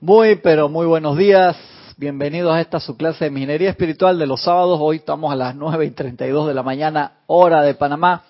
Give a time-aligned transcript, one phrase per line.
[0.00, 1.56] Muy, pero muy buenos días.
[1.96, 4.78] Bienvenidos a esta su clase de minería espiritual de los sábados.
[4.80, 8.22] Hoy estamos a las 9 y 32 de la mañana, hora de Panamá.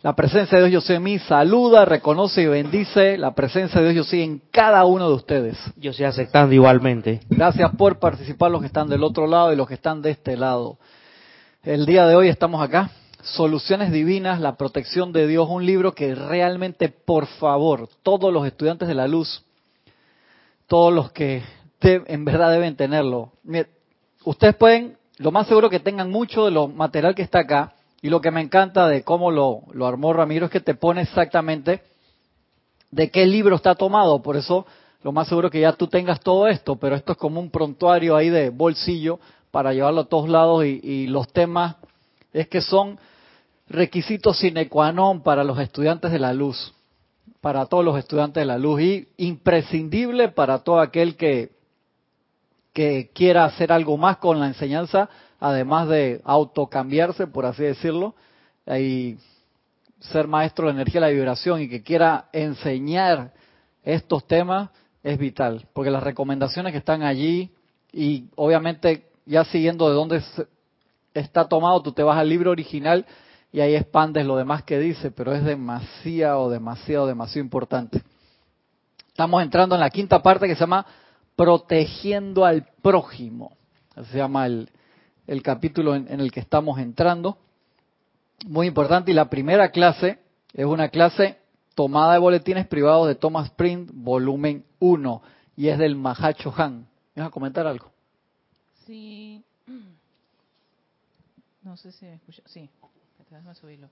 [0.00, 3.92] La presencia de Dios yo soy en mí saluda, reconoce y bendice la presencia de
[3.92, 5.58] Dios yo soy en cada uno de ustedes.
[5.76, 7.20] Yo estoy aceptando igualmente.
[7.28, 10.34] Gracias por participar los que están del otro lado y los que están de este
[10.38, 10.78] lado.
[11.62, 12.90] El día de hoy estamos acá.
[13.22, 18.88] Soluciones Divinas, la protección de Dios, un libro que realmente, por favor, todos los estudiantes
[18.88, 19.44] de la luz,
[20.66, 21.42] todos los que
[21.80, 23.32] en verdad deben tenerlo.
[24.24, 28.08] ustedes pueden, lo más seguro que tengan mucho de lo material que está acá, y
[28.08, 31.82] lo que me encanta de cómo lo, lo armó Ramiro es que te pone exactamente
[32.90, 34.66] de qué libro está tomado, por eso
[35.02, 38.16] lo más seguro que ya tú tengas todo esto, pero esto es como un prontuario
[38.16, 39.18] ahí de bolsillo
[39.50, 41.76] para llevarlo a todos lados y, y los temas
[42.32, 42.98] es que son
[43.68, 46.74] requisitos sine qua non para los estudiantes de la luz,
[47.40, 51.50] para todos los estudiantes de la luz y imprescindible para todo aquel que,
[52.72, 58.14] que quiera hacer algo más con la enseñanza, además de autocambiarse, por así decirlo,
[58.66, 59.16] y
[60.00, 63.32] ser maestro de energía y la vibración y que quiera enseñar
[63.82, 64.70] estos temas
[65.02, 67.50] es vital, porque las recomendaciones que están allí
[67.92, 70.22] y obviamente ya siguiendo de dónde
[71.14, 73.06] está tomado, tú te vas al libro original
[73.56, 78.02] y ahí expandes lo demás que dice, pero es demasiado, demasiado, demasiado importante.
[79.08, 80.84] Estamos entrando en la quinta parte que se llama
[81.34, 83.56] Protegiendo al prójimo.
[84.10, 84.68] Se llama el,
[85.42, 87.38] capítulo en, el que estamos entrando.
[88.46, 89.12] Muy importante.
[89.12, 90.18] Y la primera clase
[90.52, 91.38] es una clase
[91.74, 95.22] tomada de boletines privados de Thomas Print, volumen 1,
[95.56, 96.86] y es del Mahacho Han.
[97.14, 97.90] ¿Me vas a comentar algo?
[98.84, 99.42] Sí.
[101.62, 102.42] No sé si me escucha.
[102.46, 102.70] Sí.
[103.36, 103.90] Déjame subirlo.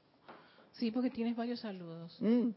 [0.73, 2.17] Sí, porque tienes varios saludos.
[2.21, 2.51] Mm.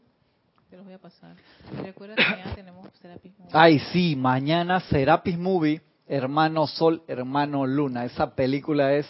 [0.70, 1.36] Te los voy a pasar.
[1.82, 3.52] Recuerda que mañana tenemos Serapis Movie.
[3.52, 8.04] Ay, sí, mañana Serapis Movie, Hermano Sol, Hermano Luna.
[8.04, 9.06] Esa película es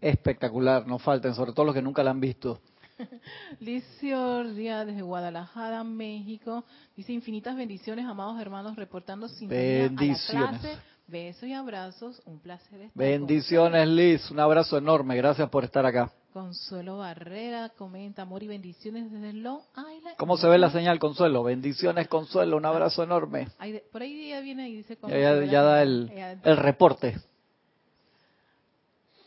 [0.00, 2.60] espectacular, no falten, sobre todo los que nunca la han visto.
[3.60, 6.64] Licio Díaz desde Guadalajara, México.
[6.96, 10.30] Dice infinitas bendiciones, amados hermanos, reportando sintonía Bendiciones.
[10.30, 10.78] a la clase.
[11.08, 12.22] Besos y abrazos.
[12.24, 14.30] Un placer estar Bendiciones, Liz.
[14.30, 15.16] Un abrazo enorme.
[15.16, 16.12] Gracias por estar acá.
[16.32, 20.16] Consuelo Barrera comenta amor y bendiciones desde Long Island.
[20.16, 21.42] ¿Cómo se ve la señal, Consuelo?
[21.42, 22.56] Bendiciones, Consuelo.
[22.56, 23.48] Un abrazo enorme.
[23.58, 27.18] Ahí por ahí ya viene y dice cómo ya- da el, Ella- el reporte.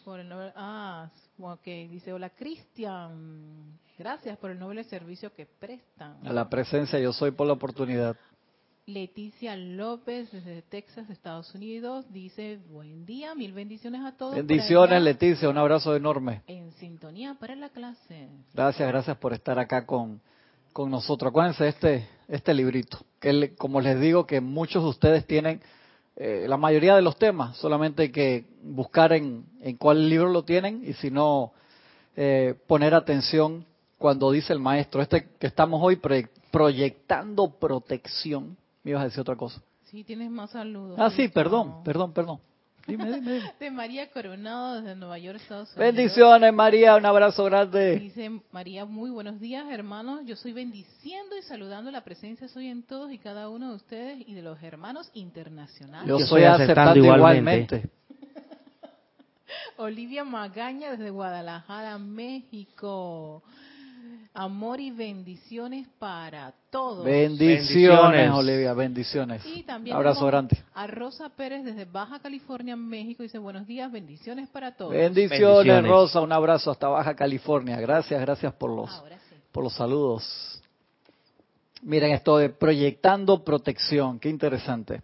[0.04, 3.78] por el noble- ah, ok, dice hola Cristian.
[3.98, 6.18] Gracias por el noble servicio que prestan.
[6.26, 8.16] A la presencia yo soy por la oportunidad.
[8.88, 14.36] Leticia López desde Texas, Estados Unidos, dice buen día, mil bendiciones a todos.
[14.36, 15.50] Bendiciones, Leticia.
[15.50, 16.44] Un abrazo enorme.
[16.46, 18.30] En sintonía para la clase.
[18.54, 20.22] Gracias, gracias por estar acá con,
[20.72, 21.32] con nosotros.
[21.32, 25.62] Acuérdense de este, este librito, que como les digo que muchos de ustedes tienen
[26.16, 30.44] eh, la mayoría de los temas, solamente hay que buscar en, en cuál libro lo
[30.44, 31.54] tienen y si no,
[32.16, 33.66] eh, poner atención
[33.98, 38.56] cuando dice el maestro, este que estamos hoy proye- proyectando protección.
[38.86, 39.60] Me ibas a decir otra cosa.
[39.86, 40.96] Sí, tienes más saludos.
[41.00, 42.40] Ah, sí, perdón, perdón, perdón.
[42.86, 43.52] Dime, dime, dime.
[43.60, 45.96] De María Coronado desde Nueva York, Estados Unidos.
[45.96, 48.00] Bendiciones, María, un abrazo grande.
[48.00, 50.22] Dice María, muy buenos días, hermanos.
[50.26, 54.24] Yo soy bendiciendo y saludando la presencia soy en todos y cada uno de ustedes
[54.28, 56.08] y de los hermanos internacionales.
[56.08, 57.76] Yo, Yo soy aceptando, aceptando igualmente.
[57.78, 57.90] igualmente.
[59.78, 63.42] Olivia Magaña desde Guadalajara, México.
[64.38, 67.06] Amor y bendiciones para todos.
[67.06, 68.32] Bendiciones, Bendiciones.
[68.32, 69.46] Olivia, bendiciones.
[69.46, 70.58] Y también Abrazo grande.
[70.74, 73.24] A Rosa Pérez desde Baja California, México.
[73.24, 74.92] Dice buenos días, bendiciones para todos.
[74.92, 75.90] Bendiciones, Bendiciones.
[75.90, 77.80] Rosa, un abrazo hasta Baja California.
[77.80, 79.36] Gracias, gracias por los, sí.
[79.54, 80.62] por los saludos.
[81.82, 85.02] Miren esto de proyectando protección, qué interesante.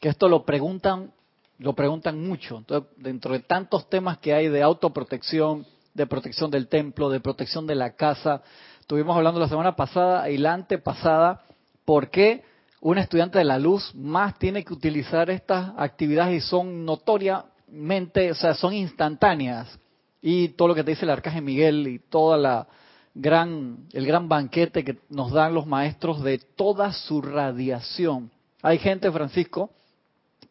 [0.00, 1.12] Que esto lo preguntan,
[1.58, 2.56] lo preguntan mucho.
[2.56, 5.66] Entonces, dentro de tantos temas que hay de autoprotección,
[5.98, 8.40] de protección del templo, de protección de la casa,
[8.80, 11.42] estuvimos hablando la semana pasada y la antepasada,
[11.84, 12.44] por qué
[12.80, 18.34] un estudiante de la luz más tiene que utilizar estas actividades y son notoriamente, o
[18.34, 19.78] sea, son instantáneas.
[20.22, 22.68] Y todo lo que te dice el arcángel Miguel y toda la
[23.14, 28.30] gran, el gran banquete que nos dan los maestros de toda su radiación.
[28.62, 29.70] Hay gente, Francisco,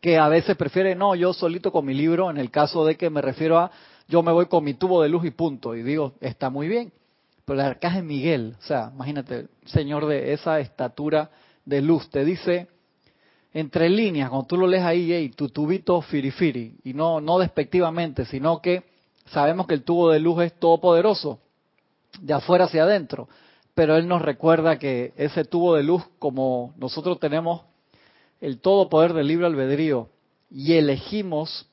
[0.02, 3.10] que a veces prefiere, no, yo solito con mi libro, en el caso de que
[3.10, 3.72] me refiero a,
[4.08, 5.76] yo me voy con mi tubo de luz y punto.
[5.76, 6.92] Y digo, está muy bien.
[7.46, 11.30] Pero el arcángel Miguel, o sea, imagínate, señor de esa estatura
[11.66, 12.68] de luz, te dice,
[13.54, 18.26] entre líneas, cuando tú lo lees ahí, hey, tu tubito firifiri, y no, no despectivamente,
[18.26, 18.84] sino que
[19.28, 21.40] sabemos que el tubo de luz es todopoderoso,
[22.20, 23.30] de afuera hacia adentro,
[23.74, 27.62] pero él nos recuerda que ese tubo de luz, como nosotros tenemos
[28.42, 30.10] el todo poder del libre albedrío
[30.52, 31.68] y elegimos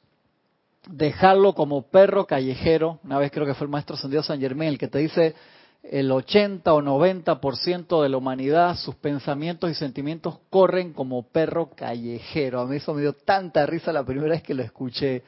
[0.89, 4.79] dejarlo como perro callejero, una vez creo que fue el maestro Sendido San Germán el
[4.79, 5.35] que te dice
[5.83, 12.61] el 80 o 90% de la humanidad, sus pensamientos y sentimientos corren como perro callejero.
[12.61, 15.23] A mí eso me dio tanta risa la primera vez que lo escuché,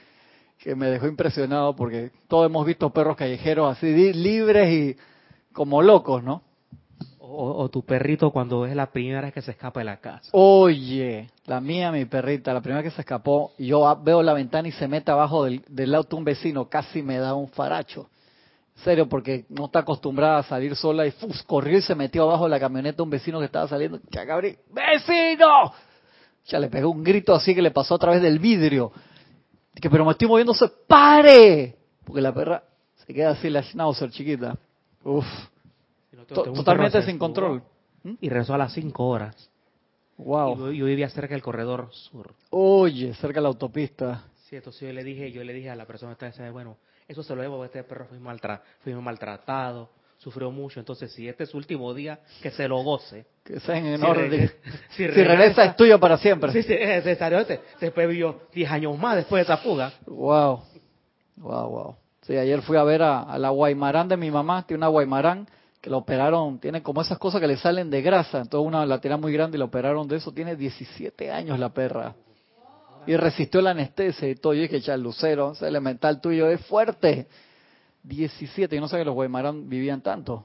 [0.58, 4.96] que me dejó impresionado porque todos hemos visto perros callejeros así libres y
[5.52, 6.42] como locos, ¿no?
[7.28, 10.28] O, tu perrito cuando es la primera vez que se escapa de la casa.
[10.32, 14.68] Oye, la mía, mi perrita, la primera vez que se escapó, yo veo la ventana
[14.68, 18.08] y se mete abajo del, del auto un vecino, casi me da un faracho
[18.84, 21.42] serio, porque no está acostumbrada a salir sola y ¡fus!
[21.44, 24.00] corrió y se metió abajo de la camioneta un vecino que estaba saliendo.
[24.10, 24.58] ¡Ya, Gabriel!
[24.70, 25.72] ¡Vecino!
[26.46, 28.92] Ya le pegó un grito así que le pasó a través del vidrio.
[29.74, 31.76] Que, pero me estoy moviéndose, ¡pare!
[32.04, 32.62] Porque la perra
[33.06, 34.56] se queda así, la schnauzer chiquita.
[35.02, 35.26] Uf.
[36.24, 37.62] Totalmente sin control.
[38.02, 38.14] ¿Mm?
[38.20, 39.50] Y rezó a las 5 horas.
[40.18, 40.70] Wow.
[40.72, 42.34] Y yo, vivía cerca del corredor sur.
[42.50, 44.24] Oye, cerca de la autopista.
[44.48, 46.78] Sí, entonces yo le dije, yo le dije a la persona que estaba bueno,
[47.08, 50.80] eso se lo debo a este perro fue, fue maltratado, sufrió mucho.
[50.80, 53.26] Entonces, si este es su último día, que se lo goce.
[53.44, 54.50] Que sea en orden.
[54.90, 56.52] Si, regresa, es tuyo para siempre.
[56.52, 57.38] Sí, sí, es necesario.
[57.38, 59.92] Este, después vivió 10 años más después de esa fuga.
[60.06, 60.62] Wow.
[61.36, 61.96] Wow, wow.
[62.22, 64.66] Sí, ayer fui a ver a, la Guaymarán de mi mamá.
[64.66, 65.46] Tiene una Guaymarán
[65.80, 66.58] que la operaron.
[66.58, 68.38] Tiene como esas cosas que le salen de grasa.
[68.38, 70.32] Entonces, una lateral muy grande y la operaron de eso.
[70.32, 72.14] Tiene 17 años la perra
[73.06, 74.52] y resistió la anestesia y todo.
[74.54, 77.26] Yo dije, el lucero, ese elemental tuyo es fuerte.
[78.02, 80.44] 17, yo no sé que los Guaymarán vivían tanto.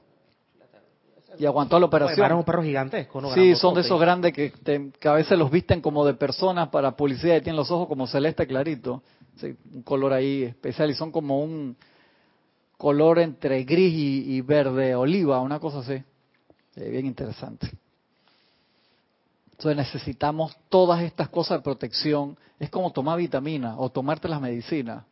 [1.38, 2.30] Y aguantó la operación.
[2.32, 3.32] un perro gigantesco, ¿no?
[3.32, 6.94] Sí, son de esos grandes que, que, a veces los visten como de personas para
[6.94, 9.02] policía y tienen los ojos como celeste clarito.
[9.72, 11.76] un color ahí especial y son como un
[12.82, 16.02] color entre gris y, verde oliva, una cosa así.
[16.74, 17.70] bien interesante.
[19.52, 22.36] Entonces necesitamos todas estas cosas de protección.
[22.58, 25.04] Es como tomar vitamina o tomarte las medicinas.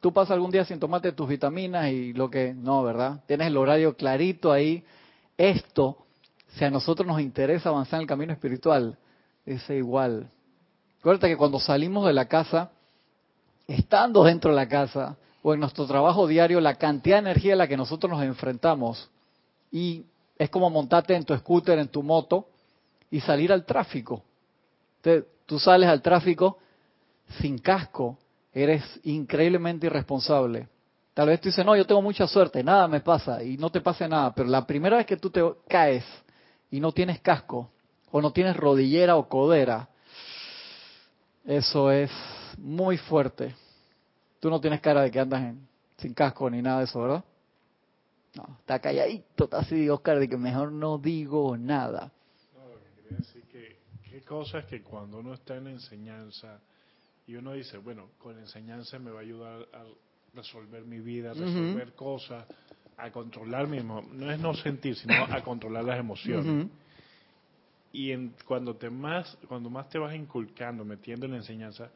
[0.00, 3.22] Tú pasas algún día sin tomarte tus vitaminas y lo que no, ¿verdad?
[3.26, 4.82] Tienes el horario clarito ahí.
[5.36, 5.98] Esto,
[6.56, 8.96] si a nosotros nos interesa avanzar en el camino espiritual,
[9.44, 10.30] es igual.
[11.00, 12.70] Acuérdate que cuando salimos de la casa,
[13.68, 17.56] estando dentro de la casa o en nuestro trabajo diario, la cantidad de energía a
[17.56, 19.10] la que nosotros nos enfrentamos
[19.70, 20.04] y
[20.36, 22.48] es como montarte en tu scooter, en tu moto,
[23.10, 24.22] y salir al tráfico.
[25.46, 26.58] Tú sales al tráfico
[27.40, 28.18] sin casco,
[28.52, 30.68] eres increíblemente irresponsable.
[31.14, 33.80] Tal vez tú dices, no, yo tengo mucha suerte, nada me pasa y no te
[33.80, 36.04] pasa nada, pero la primera vez que tú te caes
[36.70, 37.70] y no tienes casco,
[38.10, 39.88] o no tienes rodillera o codera,
[41.44, 42.10] eso es
[42.58, 43.54] muy fuerte.
[44.40, 45.54] Tú no tienes cara de que andas
[45.98, 47.24] sin casco ni nada de eso, ¿verdad?
[48.34, 52.10] No, está calladito, está así, Oscar, de que mejor no digo nada.
[53.18, 53.76] Así que,
[54.08, 56.60] qué cosas que cuando uno está en enseñanza
[57.26, 59.84] y uno dice, bueno, con enseñanza me va a ayudar a
[60.34, 62.46] resolver mi vida, a resolver cosas,
[62.96, 66.68] a controlar mi no es no sentir, sino a controlar las emociones.
[67.92, 71.90] Y en, cuando te más cuando más te vas inculcando, metiendo en la enseñanza,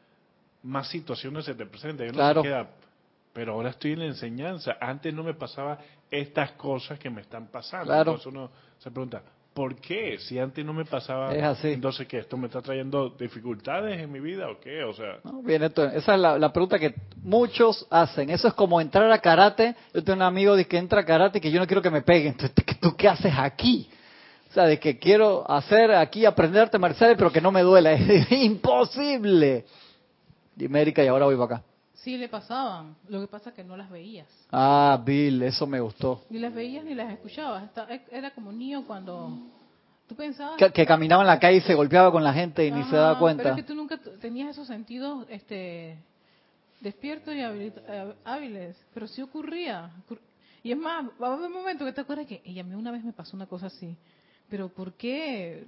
[0.65, 2.09] más situaciones se te presentan.
[2.09, 2.67] Uno se queda,
[3.33, 4.77] pero ahora estoy en la enseñanza.
[4.81, 5.77] Antes no me pasaba
[6.09, 7.93] estas cosas que me están pasando.
[7.93, 9.21] Entonces uno se pregunta,
[9.53, 10.17] ¿por qué?
[10.19, 11.71] Si antes no me pasaba, es así.
[11.71, 12.19] entonces ¿qué?
[12.19, 14.83] ¿Esto me está trayendo dificultades en mi vida o qué?
[14.83, 15.19] O sea...
[15.43, 18.29] bien, esa es la, pregunta que muchos hacen.
[18.29, 19.75] Eso es como entrar a karate.
[19.93, 21.91] Yo tengo un amigo de que entra a karate y que yo no quiero que
[21.91, 22.33] me peguen.
[22.39, 23.89] Entonces, ¿tú qué haces aquí?
[24.49, 27.91] O sea, de que quiero hacer aquí, aprenderte marciales, pero que no me duela.
[27.93, 29.65] Es imposible.
[30.57, 31.63] Y América y ahora voy para acá.
[32.05, 32.95] Sí, le pasaban.
[33.09, 34.27] Lo que pasa es que no las veías.
[34.51, 36.23] Ah, Bill, eso me gustó.
[36.29, 37.63] Ni las veías ni las escuchabas.
[38.11, 39.35] Era como un niño cuando
[40.07, 40.57] tú pensabas...
[40.71, 43.17] Que, caminaba en la calle y se golpeaba con la gente y ni se daba
[43.17, 43.43] cuenta.
[43.43, 45.97] Pero es que tú nunca tenías esos sentidos este,
[46.81, 47.41] despiertos y
[48.23, 48.77] hábiles.
[48.93, 49.89] Pero sí ocurría.
[50.61, 52.75] Y es más, va a haber un momento que te acuerdas que ella a mí
[52.75, 53.97] una vez me pasó una cosa así.
[54.47, 55.65] Pero ¿por qué?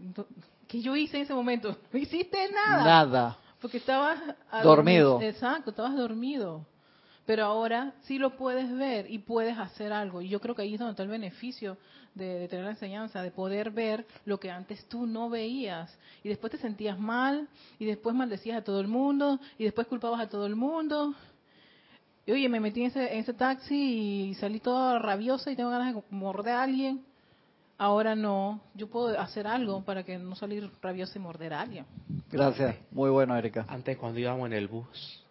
[0.67, 1.75] ¿Qué yo hice en ese momento?
[1.91, 2.83] No hiciste nada.
[2.83, 3.37] Nada.
[3.61, 4.19] Porque estabas
[4.63, 5.21] dormido.
[5.21, 6.65] Exacto, estabas dormido.
[7.25, 10.21] Pero ahora sí lo puedes ver y puedes hacer algo.
[10.21, 11.77] Y yo creo que ahí es donde está el beneficio
[12.15, 15.93] de, tener la enseñanza, de poder ver lo que antes tú no veías.
[16.23, 17.47] Y después te sentías mal,
[17.79, 21.13] y después maldecías a todo el mundo, y después culpabas a todo el mundo.
[22.25, 25.69] Y oye, me metí en ese, en ese taxi y salí toda rabiosa y tengo
[25.69, 27.05] ganas de morder a alguien.
[27.79, 31.85] Ahora no, yo puedo hacer algo para que no salir rabiosa y morder a alguien.
[32.31, 33.65] Gracias, muy bueno, Erika.
[33.67, 35.23] Antes cuando íbamos en el bus,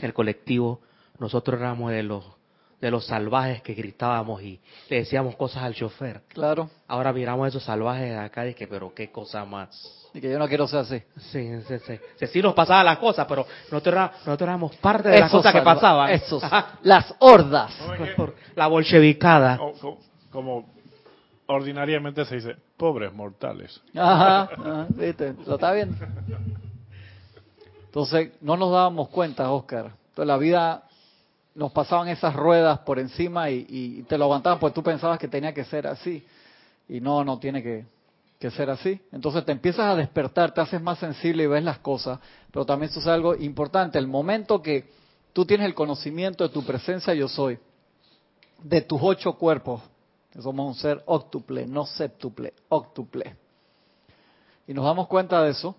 [0.00, 0.80] el colectivo,
[1.18, 2.24] nosotros éramos de los
[2.80, 6.22] de los salvajes que gritábamos y le decíamos cosas al chofer.
[6.28, 6.70] Claro.
[6.88, 10.08] Ahora miramos a esos salvajes de acá y que, pero qué cosa más.
[10.14, 11.02] Y que yo no quiero ser así.
[11.30, 11.98] Sí, sí, sí.
[12.16, 15.52] sí, sí nos pasaban las cosas, pero nosotros, era- nosotros éramos parte de las cosas
[15.52, 16.10] que pasaban.
[16.10, 16.42] Esos,
[16.82, 17.70] las hordas.
[17.82, 19.58] ¿Cómo es que- Por la bolchevicada.
[20.30, 20.72] como
[21.50, 23.80] ordinariamente se dice, pobres mortales.
[23.94, 25.96] Ajá, viste, lo está viendo.
[27.86, 29.92] Entonces, no nos dábamos cuenta, Oscar.
[30.10, 30.84] Entonces, la vida
[31.54, 35.28] nos pasaban esas ruedas por encima y, y te lo aguantaban, pues tú pensabas que
[35.28, 36.24] tenía que ser así.
[36.88, 37.84] Y no, no tiene que,
[38.40, 39.00] que ser así.
[39.12, 42.18] Entonces te empiezas a despertar, te haces más sensible y ves las cosas.
[42.50, 43.98] Pero también sucede algo importante.
[43.98, 44.88] El momento que
[45.32, 47.58] tú tienes el conocimiento de tu presencia, yo soy,
[48.62, 49.82] de tus ocho cuerpos,
[50.38, 53.34] somos un ser óctuple, no séptuple, óctuple.
[54.66, 55.74] Y nos damos cuenta de eso.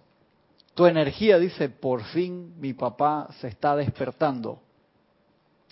[0.75, 4.59] Tu energía dice, por fin mi papá se está despertando.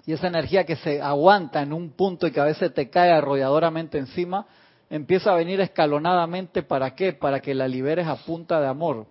[0.05, 3.11] Y esa energía que se aguanta en un punto y que a veces te cae
[3.11, 4.45] arrolladoramente encima,
[4.89, 6.63] empieza a venir escalonadamente.
[6.63, 7.13] ¿Para qué?
[7.13, 9.05] Para que la liberes a punta de amor.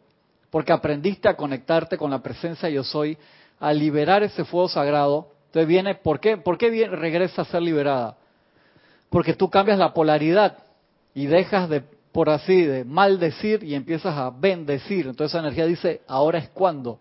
[0.50, 3.18] Porque aprendiste a conectarte con la presencia yo soy,
[3.60, 5.28] a liberar ese fuego sagrado.
[5.46, 6.36] Entonces viene, ¿por qué?
[6.38, 8.16] ¿Por qué viene- regresa a ser liberada?
[9.10, 10.58] Porque tú cambias la polaridad
[11.14, 15.06] y dejas de, por así, de maldecir y empiezas a bendecir.
[15.06, 16.98] Entonces esa energía dice, ahora es cuando.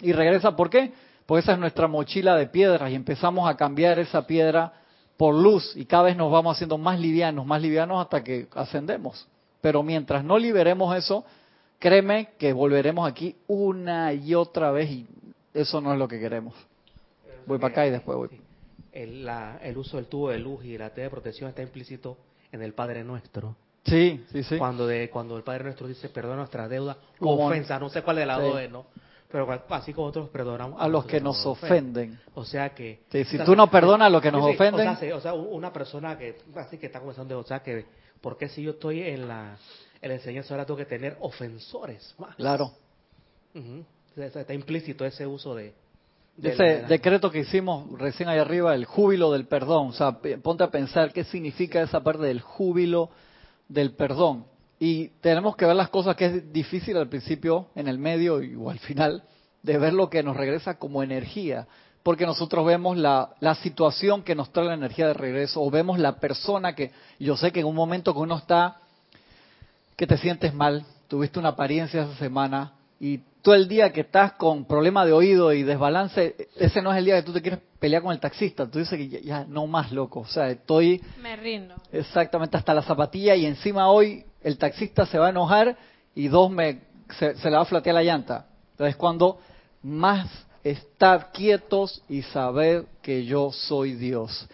[0.00, 0.92] Y regresa, ¿por qué?
[1.26, 4.72] Porque esa es nuestra mochila de piedras y empezamos a cambiar esa piedra
[5.18, 9.28] por luz y cada vez nos vamos haciendo más livianos, más livianos hasta que ascendemos.
[9.60, 11.24] Pero mientras no liberemos eso,
[11.78, 15.06] créeme que volveremos aquí una y otra vez y
[15.52, 16.54] eso no es lo que queremos.
[17.46, 18.47] Voy para acá y después voy.
[19.02, 22.16] El, la- el uso del tubo de luz y la T de protección está implícito
[22.52, 23.54] en el Padre Nuestro.
[23.84, 24.58] Sí, sí, sí.
[24.58, 28.02] Cuando de cuando el Padre Nuestro dice perdona nuestra deuda o Como- ofensa, no sé
[28.02, 28.44] cuál de las Sí.
[28.44, 28.86] dos es, ¿no?
[29.30, 32.18] Pero así como nosotros perdonamos A los que nos ofenden.
[32.34, 34.50] O sea que Sí, si o sea, tú no perdonas a los que nos sí,
[34.50, 34.88] sí, ofenden.
[34.88, 37.84] O sea, sí, o sea, una persona que así que está comenzando, o sea que
[38.20, 39.56] ¿por qué si yo estoy en la
[40.00, 42.34] en la enseñanza ahora tengo que tener ofensores más?
[42.36, 42.72] Claro.
[44.14, 45.72] Sea, está implícito ese uso de,
[46.38, 49.88] de Ese decreto que hicimos recién ahí arriba, el júbilo del perdón.
[49.88, 53.10] O sea, p- ponte a pensar qué significa esa parte del júbilo
[53.68, 54.44] del perdón.
[54.78, 58.54] Y tenemos que ver las cosas que es difícil al principio, en el medio y
[58.54, 59.24] o al final,
[59.64, 61.66] de ver lo que nos regresa como energía.
[62.04, 65.98] Porque nosotros vemos la, la situación que nos trae la energía de regreso, o vemos
[65.98, 68.76] la persona que, yo sé que en un momento que uno está,
[69.96, 74.32] que te sientes mal, tuviste una apariencia esa semana, y todo el día que estás
[74.32, 77.60] con problema de oído y desbalance, ese no es el día que tú te quieres
[77.78, 78.68] pelear con el taxista.
[78.68, 80.20] Tú dices que ya, ya no más loco.
[80.20, 81.76] O sea, estoy Me rindo.
[81.92, 85.76] exactamente hasta la zapatilla y encima hoy el taxista se va a enojar
[86.14, 86.80] y dos me
[87.18, 88.46] se, se le va a flatear la llanta.
[88.72, 89.38] Entonces cuando
[89.82, 90.28] más
[90.64, 94.46] estar quietos y saber que yo soy Dios.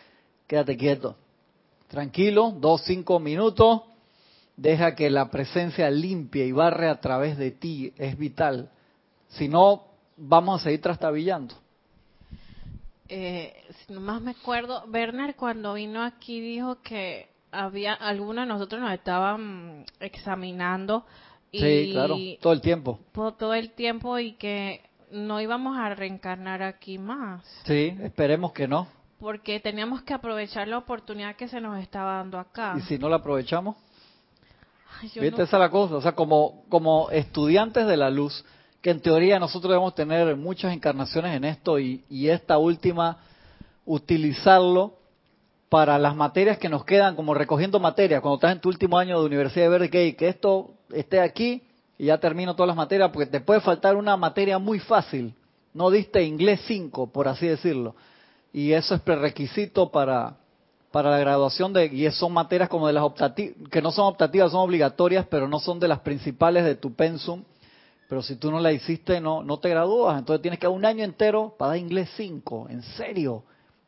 [0.46, 1.16] Quédate quieto.
[1.88, 3.82] Tranquilo, dos, cinco minutos.
[4.56, 7.92] Deja que la presencia limpie y barre a través de ti.
[7.96, 8.70] Es vital.
[9.28, 9.84] Si no,
[10.16, 11.54] vamos a seguir trastabillando.
[13.08, 13.52] Eh,
[13.86, 18.92] si nomás me acuerdo, Werner cuando vino aquí dijo que había algunos de nosotros nos
[18.92, 21.04] estaban examinando
[21.52, 22.98] y Sí, claro, todo el tiempo.
[23.12, 24.80] todo el tiempo y que
[25.12, 28.88] no íbamos a reencarnar aquí más Sí, esperemos que no.
[29.20, 32.74] porque teníamos que aprovechar la oportunidad que se nos estaba dando acá.
[32.78, 33.76] Y si no la aprovechamos,
[35.02, 35.30] yo ¿viste?
[35.38, 35.96] no- Esa es la cosa.
[35.96, 38.44] O sea, como, como estudiantes de la luz,
[38.80, 43.18] que en teoría nosotros debemos tener muchas encarnaciones en esto y, y esta última,
[43.86, 44.94] utilizarlo
[45.68, 49.18] para las materias que nos quedan, como recogiendo materias, cuando estás en tu último año
[49.18, 51.62] de universidad de verde, que, que esto esté aquí
[51.98, 55.34] y ya termino todas las materias, porque te puede faltar una materia muy fácil.
[55.72, 57.96] No diste inglés 5, por así decirlo.
[58.52, 60.36] Y eso es prerequisito para,
[60.94, 64.52] para la graduación de y son materias como de las optativas que no son optativas
[64.52, 67.42] son obligatorias pero no son de las principales de tu pensum.
[68.08, 70.16] Pero si tú no la hiciste no no te gradúas.
[70.16, 73.42] Entonces tienes que un año entero para dar inglés 5 en serio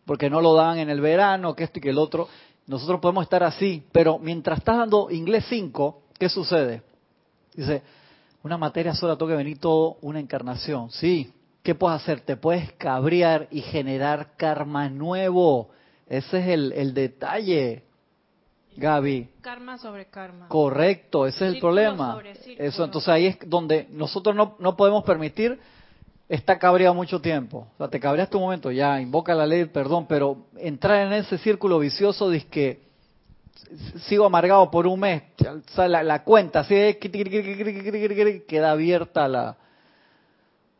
[0.04, 2.26] porque no lo dan en el verano que esto y que el otro.
[2.66, 6.82] Nosotros podemos estar así pero mientras estás dando inglés 5 qué sucede
[7.54, 7.84] dice
[8.42, 10.90] una materia sola tengo que venir todo una encarnación.
[10.90, 11.32] Sí
[11.62, 15.70] qué puedes hacer te puedes cabrear y generar karma nuevo
[16.08, 17.82] ese es el, el detalle,
[18.76, 19.28] Gaby.
[19.40, 20.48] Karma sobre karma.
[20.48, 22.12] Correcto, ese es el problema.
[22.12, 22.68] sobre círculo.
[22.68, 25.58] Eso, entonces ahí es donde nosotros no, no podemos permitir
[26.28, 27.68] estar cabreado mucho tiempo.
[27.75, 31.38] O sea, te cabreaste un momento, ya, invoca la ley perdón, pero entrar en ese
[31.38, 32.86] círculo vicioso de que
[34.02, 39.56] sigo amargado por un mes, o sea, la, la cuenta, así es, queda abierta la,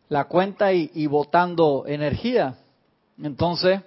[0.09, 2.56] la cuenta y, y botando energía.
[3.21, 3.80] Entonces,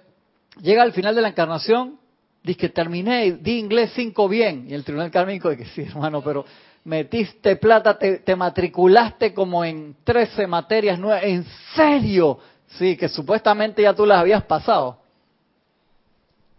[0.62, 1.98] llega al final de la encarnación,
[2.42, 6.22] dice que terminé, di inglés 5 bien, y el tribunal kármico dice que sí, hermano,
[6.22, 6.44] pero
[6.84, 12.38] metiste plata, te, te matriculaste como en 13 materias nuevas, ¿en serio?
[12.78, 14.98] Sí, que supuestamente ya tú las habías pasado.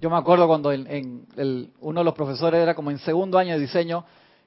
[0.01, 3.53] Yo me acuerdo cuando en, el, uno de los profesores era como en segundo año
[3.53, 4.03] de diseño,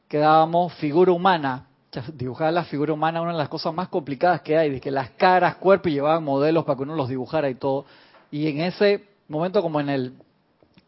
[0.09, 1.69] que dábamos figura humana.
[2.13, 5.11] dibujar la figura humana una de las cosas más complicadas que hay, de que las
[5.11, 7.87] caras, cuerpo y llevaban modelos para que uno los dibujara y todo.
[8.33, 10.13] Y en ese momento, como en el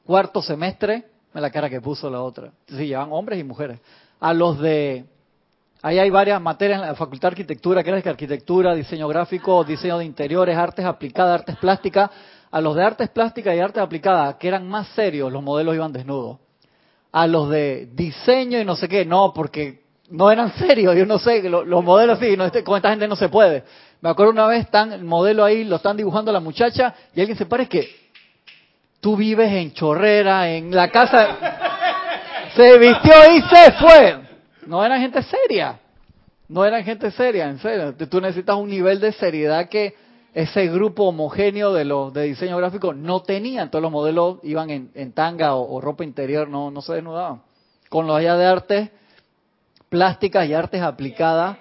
[0.05, 2.52] cuarto semestre, me la cara que puso la otra.
[2.66, 3.81] Sí, llevan hombres y mujeres.
[4.21, 5.05] A los de
[5.83, 9.62] Ahí hay varias materias en la Facultad de Arquitectura, que es que arquitectura, diseño gráfico,
[9.62, 12.11] diseño de interiores, artes aplicadas, artes plásticas
[12.50, 15.93] a los de artes plásticas y artes aplicadas, que eran más serios, los modelos iban
[15.93, 16.38] desnudos.
[17.12, 21.19] A los de diseño y no sé qué, no, porque no eran serios, yo no
[21.19, 23.64] sé, los, modelos sí, no, este, con esta gente no se puede.
[24.00, 27.37] Me acuerdo una vez, están, el modelo ahí, lo están dibujando la muchacha, y alguien
[27.37, 28.05] se parece que
[29.00, 31.36] tú vives en Chorrera, en la casa,
[32.54, 34.20] se vistió y se fue.
[34.66, 35.78] No eran gente seria,
[36.48, 37.94] no eran gente seria, en serio.
[37.94, 39.94] Tú necesitas un nivel de seriedad que
[40.34, 45.12] ese grupo homogéneo de los de diseño gráfico no tenían, todos los modelos iban en,
[45.12, 47.42] tanga o, ropa interior, no, no se desnudaban.
[47.88, 48.90] Con los allá de artes
[49.88, 51.56] plásticas y artes aplicadas,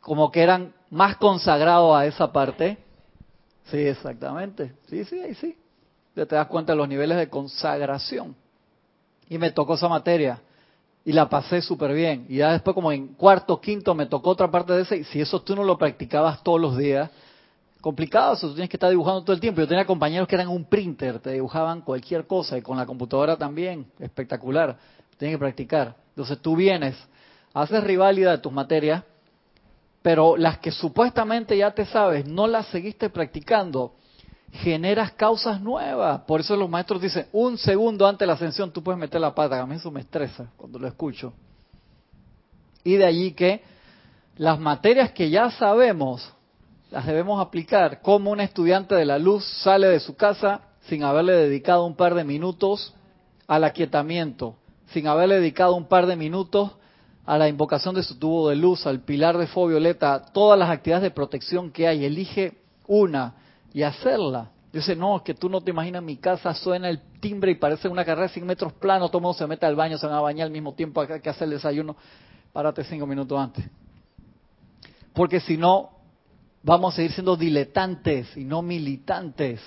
[0.00, 2.78] como que eran más consagrados a esa parte.
[3.70, 4.72] Sí, exactamente.
[4.88, 5.56] Sí, sí, ahí sí.
[6.16, 8.34] Ya te das cuenta de los niveles de consagración.
[9.28, 10.40] Y me tocó esa materia.
[11.04, 12.26] Y la pasé súper bien.
[12.28, 14.96] Y ya después, como en cuarto, quinto, me tocó otra parte de ese.
[14.96, 17.10] Y si eso tú no lo practicabas todos los días,
[17.80, 19.60] complicado, eso, tú tienes que estar dibujando todo el tiempo.
[19.60, 23.36] Yo tenía compañeros que eran un printer, te dibujaban cualquier cosa y con la computadora
[23.36, 24.76] también, espectacular.
[25.18, 25.94] Tienes que practicar.
[26.08, 26.96] Entonces tú vienes,
[27.54, 29.04] haces riválida de tus materias,
[30.02, 33.92] pero las que supuestamente ya te sabes, no las seguiste practicando,
[34.52, 36.22] generas causas nuevas.
[36.22, 39.34] Por eso los maestros dicen, un segundo antes de la ascensión tú puedes meter la
[39.34, 39.60] pata.
[39.60, 41.32] A mí eso me estresa cuando lo escucho.
[42.84, 43.62] Y de allí que
[44.36, 46.32] las materias que ya sabemos,
[46.90, 51.32] las debemos aplicar como un estudiante de la luz sale de su casa sin haberle
[51.32, 52.94] dedicado un par de minutos
[53.48, 54.56] al aquietamiento,
[54.92, 56.72] sin haberle dedicado un par de minutos
[57.24, 60.70] a la invocación de su tubo de luz, al pilar de fuego violeta, todas las
[60.70, 63.34] actividades de protección que hay, elige una
[63.76, 64.52] y hacerla.
[64.72, 68.06] Dice, no, que tú no te imaginas, mi casa suena el timbre y parece una
[68.06, 70.22] carrera de 100 metros plano, todo el mundo se mete al baño, se va a
[70.22, 71.94] bañar al mismo tiempo que hacer el desayuno,
[72.54, 73.66] párate cinco minutos antes.
[75.12, 75.90] Porque si no,
[76.62, 79.60] vamos a seguir siendo diletantes y no militantes.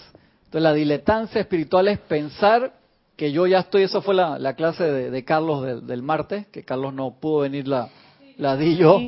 [0.46, 2.80] Entonces la diletancia espiritual es pensar
[3.16, 7.12] que yo ya estoy, eso fue la, clase de, Carlos del, martes, que Carlos no
[7.20, 7.90] pudo venir la,
[8.38, 9.00] la di yo.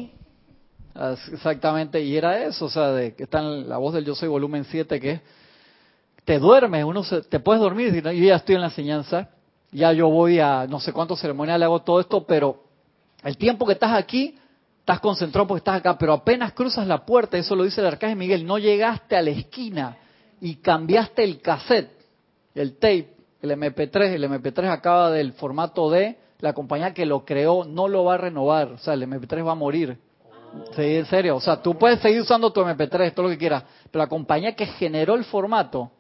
[1.32, 4.28] Exactamente, y era eso, o sea, de que está en la voz del Yo Soy
[4.28, 5.22] volumen 7, que
[6.26, 9.30] te duermes, uno se, te puedes dormir, yo ya estoy en la enseñanza,
[9.72, 12.64] ya yo voy a no sé cuántos ceremoniales hago todo esto, pero
[13.24, 14.38] el tiempo que estás aquí
[14.80, 18.18] estás concentrado porque estás acá, pero apenas cruzas la puerta, eso lo dice el arcángel
[18.18, 19.98] Miguel, no llegaste a la esquina
[20.42, 21.92] y cambiaste el cassette,
[22.54, 27.64] el tape, el MP3, el MP3 acaba del formato D, la compañía que lo creó
[27.64, 29.98] no lo va a renovar, o sea, el MP3 va a morir.
[30.76, 33.64] Sí, en serio, o sea, tú puedes seguir usando tu MP3, todo lo que quieras,
[33.90, 35.92] pero la compañía que generó el formato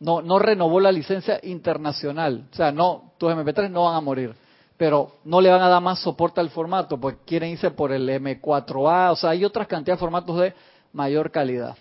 [0.00, 4.34] no, no renovó la licencia internacional, o sea, no, tus MP3 no van a morir
[4.78, 8.08] pero no le van a dar más soporte al formato, pues quieren irse por el
[8.08, 10.54] M4A, o sea, hay otras cantidades de formatos de
[10.92, 11.76] mayor calidad.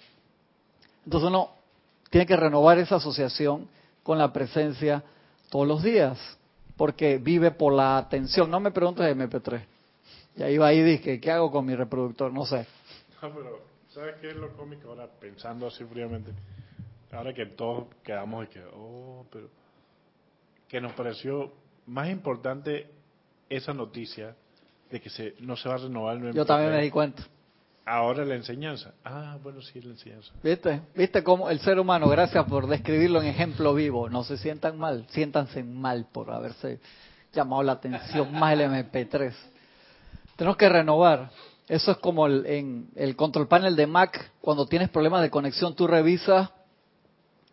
[1.06, 1.52] Entonces uno
[2.10, 3.70] tiene que renovar esa asociación
[4.02, 5.04] con la presencia
[5.52, 6.18] todos los días,
[6.76, 8.50] porque vive por la atención.
[8.50, 9.62] No me preguntes de MP3.
[10.38, 12.32] Y ahí va y dije, ¿qué hago con mi reproductor?
[12.32, 12.68] No sé.
[13.22, 15.08] No, pero ¿sabes qué es lo cómico ahora?
[15.20, 16.32] Pensando así fríamente.
[17.12, 19.50] Ahora que todos quedamos y que, oh, pero...
[20.68, 21.52] Que nos pareció
[21.88, 22.88] más importante
[23.50, 24.36] esa noticia
[24.92, 27.24] de que se, no se va a renovar el Yo también me di cuenta.
[27.86, 28.94] Ahora la enseñanza.
[29.06, 30.34] Ah, bueno, sí, la enseñanza.
[30.44, 30.82] ¿Viste?
[30.94, 35.06] ¿Viste cómo el ser humano, gracias por describirlo en ejemplo vivo, no se sientan mal,
[35.10, 36.80] siéntanse mal por haberse
[37.32, 39.34] llamado la atención más el MP3.
[40.38, 41.32] Tenemos que renovar.
[41.68, 45.76] Eso es como el, en el control panel de Mac, cuando tienes problemas de conexión,
[45.76, 46.50] tú revisas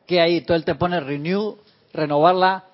[0.07, 1.57] que ahí, todo él te pone renew,
[1.93, 2.65] renovarla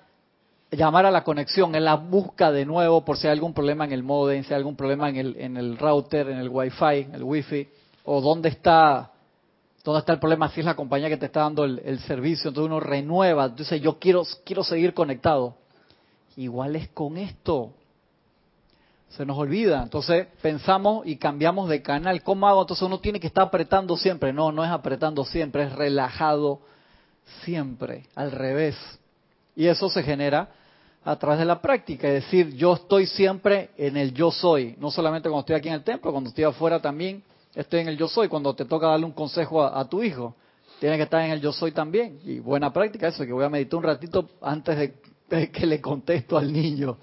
[0.71, 3.91] llamar a la conexión, en la busca de nuevo por si hay algún problema en
[3.91, 7.23] el modem, si hay algún problema en el, en el router, en el wifi, el
[7.23, 7.67] wifi,
[8.05, 9.11] o dónde está,
[9.83, 12.67] dónde está el problema, si es la compañía que te está dando el, servicio, entonces
[12.67, 15.55] uno renueva, entonces yo quiero, quiero seguir conectado.
[16.37, 17.73] Igual es con esto.
[19.17, 22.23] Se nos olvida, entonces pensamos y cambiamos de canal.
[22.23, 22.61] ¿Cómo hago?
[22.61, 24.31] Entonces uno tiene que estar apretando siempre.
[24.31, 26.61] No, no es apretando siempre, es relajado
[27.43, 28.75] siempre, al revés.
[29.55, 30.49] Y eso se genera
[31.03, 34.91] a través de la práctica, es decir, yo estoy siempre en el yo soy, no
[34.91, 37.23] solamente cuando estoy aquí en el templo, cuando estoy afuera también
[37.55, 40.35] estoy en el yo soy, cuando te toca darle un consejo a, tu hijo,
[40.79, 42.19] tienes que estar en el yo soy también.
[42.23, 44.93] Y buena práctica eso, que voy a meditar un ratito antes de,
[45.29, 46.97] de que le contesto al niño.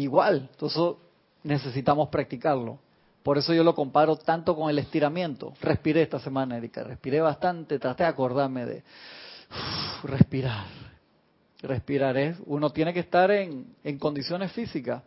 [0.00, 0.96] Igual, entonces
[1.42, 2.78] necesitamos practicarlo.
[3.22, 5.52] Por eso yo lo comparo tanto con el estiramiento.
[5.60, 8.82] Respiré esta semana, Erika, respiré bastante, traté de acordarme de
[10.04, 10.64] respirar.
[11.60, 15.02] Respirar es, uno tiene que estar en, en condiciones físicas.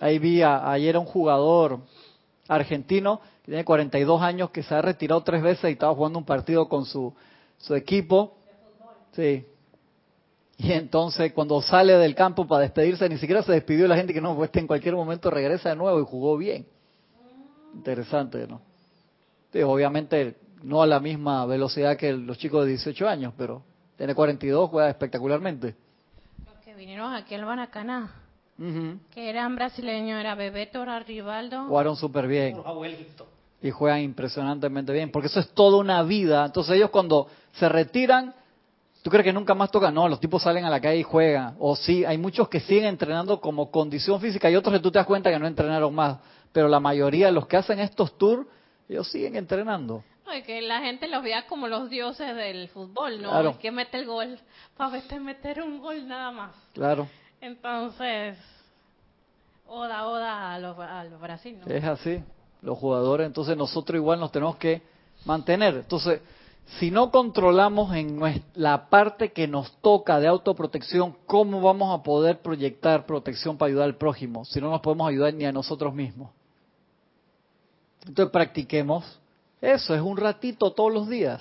[0.00, 1.78] Ahí vi ayer a un jugador
[2.48, 6.24] argentino que tiene 42 años que se ha retirado tres veces y estaba jugando un
[6.24, 7.14] partido con su,
[7.58, 8.36] su equipo.
[9.12, 9.46] Sí.
[10.56, 14.20] Y entonces cuando sale del campo para despedirse, ni siquiera se despidió la gente que
[14.20, 16.66] no, pues en cualquier momento regresa de nuevo y jugó bien.
[17.74, 18.60] Interesante, ¿no?
[19.62, 23.62] obviamente no a la misma velocidad que los chicos de 18 años, pero
[23.96, 25.76] tiene 42, juega espectacularmente.
[26.44, 28.10] Los que vinieron aquí al Baracaná,
[28.56, 31.66] que eran brasileños, era Bebeto, era Rivaldo.
[31.66, 32.56] Jugaron súper bien.
[33.62, 36.44] Y juegan impresionantemente bien, porque eso es toda una vida.
[36.44, 38.34] Entonces ellos cuando se retiran,
[39.04, 39.94] ¿tú crees que nunca más tocan?
[39.94, 41.54] No, los tipos salen a la calle y juegan.
[41.60, 44.98] O sí, hay muchos que siguen entrenando como condición física y otros que tú te
[44.98, 46.18] das cuenta que no entrenaron más
[46.54, 48.46] pero la mayoría de los que hacen estos tours,
[48.88, 50.04] ellos siguen entrenando.
[50.24, 53.30] No, que la gente los vea como los dioses del fútbol, ¿no?
[53.30, 53.58] Claro.
[53.58, 54.38] que mete el gol,
[54.76, 56.54] para meter un gol nada más.
[56.72, 57.08] Claro.
[57.40, 58.38] Entonces,
[59.66, 61.66] oda, oda a los, a los brasileños.
[61.66, 62.22] Es así,
[62.62, 64.80] los jugadores, entonces nosotros igual nos tenemos que
[65.24, 65.74] mantener.
[65.74, 66.20] Entonces,
[66.78, 68.20] si no controlamos en
[68.54, 73.84] la parte que nos toca de autoprotección, ¿cómo vamos a poder proyectar protección para ayudar
[73.84, 76.30] al prójimo si no nos podemos ayudar ni a nosotros mismos?
[78.06, 79.20] Entonces practiquemos
[79.60, 81.40] eso, es un ratito todos los días.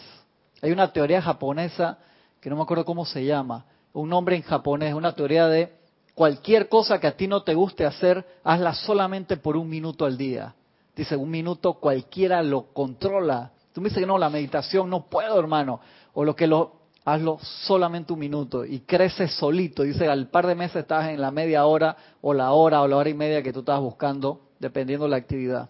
[0.62, 1.98] Hay una teoría japonesa
[2.40, 5.74] que no me acuerdo cómo se llama, un nombre en japonés, una teoría de
[6.16, 10.18] cualquier cosa que a ti no te guste hacer, hazla solamente por un minuto al
[10.18, 10.56] día.
[10.96, 13.53] Dice, un minuto cualquiera lo controla.
[13.74, 15.80] Tú me dices que no, la meditación no puedo, hermano.
[16.14, 19.84] O lo que lo, hazlo solamente un minuto y crece solito.
[19.84, 22.98] Dice, al par de meses estás en la media hora o la hora o la
[22.98, 25.70] hora y media que tú estás buscando, dependiendo de la actividad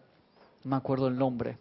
[0.64, 1.58] no me acuerdo el nombre.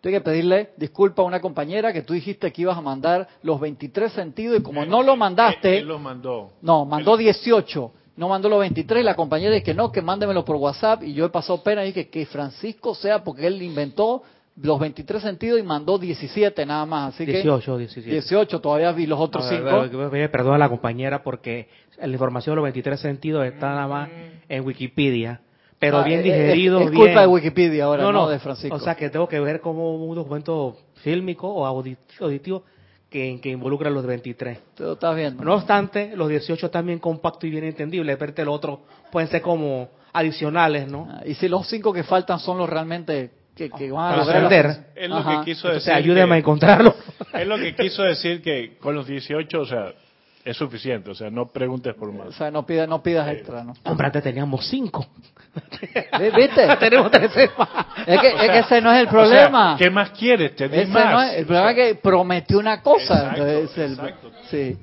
[0.00, 3.60] Tuve que pedirle disculpa a una compañera que tú dijiste que ibas a mandar los
[3.60, 5.78] 23 sentidos y como no lo mandaste...
[5.78, 6.50] Él, los mandó.
[6.60, 7.92] No, mandó 18.
[8.16, 11.14] No mandó los 23 y la compañera dice que no, que mándemelo por WhatsApp y
[11.14, 14.22] yo he pasado pena y dije que Francisco sea porque él inventó
[14.56, 17.14] los 23 sentidos y mandó 17 nada más.
[17.14, 18.10] Así 18, 17.
[18.10, 19.88] 18, todavía vi los otros 5.
[20.30, 24.10] Perdón a la compañera porque la información de los 23 sentidos está nada más
[24.48, 25.40] en Wikipedia
[25.82, 26.80] pero ah, bien eh, digerido.
[26.80, 28.76] Es, culpa de Wikipedia ahora, no, de Francisco.
[28.76, 32.62] O sea, que tengo que ver como un documento fílmico o auditivo
[33.10, 34.60] que, que involucra los 23.
[34.76, 35.42] Tú estás viendo.
[35.42, 38.14] No obstante, los 18 también compacto y bien entendible.
[38.14, 38.78] Verte los otros
[39.10, 41.08] pueden ser como adicionales, ¿no?
[41.10, 44.86] Ah, y si los cinco que faltan son los realmente que, van a aprender.
[44.94, 45.82] Es lo que quiso decir.
[45.82, 46.94] O sea, ayúdeme a encontrarlo.
[47.32, 49.92] Es lo que quiso decir que con los 18, o sea,
[50.44, 52.28] es suficiente, o sea, no preguntes por más.
[52.28, 53.72] O sea, no pidas, no pidas extra, ¿no?
[53.84, 55.06] Hombre, antes teníamos cinco.
[56.36, 56.76] ¿Viste?
[56.80, 57.30] Tenemos tres
[58.06, 59.76] Es que, es que ese no es el problema.
[59.78, 60.54] ¿Qué más quieres?
[60.56, 61.32] Te más.
[61.32, 63.34] el problema es que prometió una cosa.
[63.34, 64.76] Exacto, sí.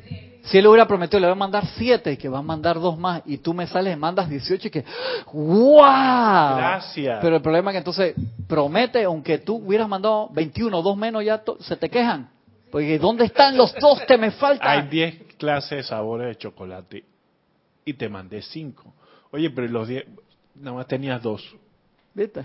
[0.50, 2.98] Si él hubiera prometido, le va a mandar siete, y que va a mandar dos
[2.98, 4.86] más, y tú me sales y mandas 18 y que,
[5.32, 6.58] ¡wow!
[6.58, 7.20] Gracias.
[7.22, 8.16] Pero el problema es que entonces
[8.48, 12.30] promete, aunque tú hubieras mandado 21, dos menos, ya se te quejan.
[12.72, 14.68] Porque ¿dónde están los dos que me faltan?
[14.68, 17.04] Hay 10 clases de sabores de chocolate
[17.86, 18.94] y te mandé 5.
[19.32, 20.04] Oye, pero los 10,
[20.56, 21.44] nada más tenías dos.
[22.14, 22.44] ¿Viste?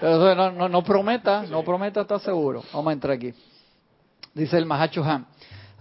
[0.00, 2.62] Pero no, no, no prometa, no prometa, está seguro.
[2.72, 3.34] Vamos a entrar aquí.
[4.32, 5.26] Dice el Mahacho Han.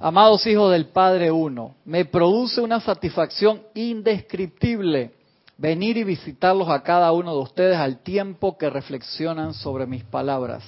[0.06, 5.14] Amados hijos del Padre Uno, me produce una satisfacción indescriptible
[5.58, 10.62] venir y visitarlos a cada uno de ustedes al tiempo que reflexionan sobre mis palabras.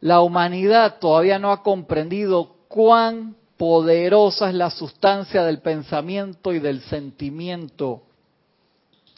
[0.00, 6.80] La humanidad todavía no ha comprendido cuán poderosa es la sustancia del pensamiento y del
[6.80, 8.02] sentimiento.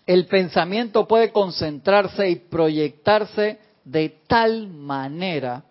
[0.04, 5.64] El pensamiento puede concentrarse y proyectarse de tal manera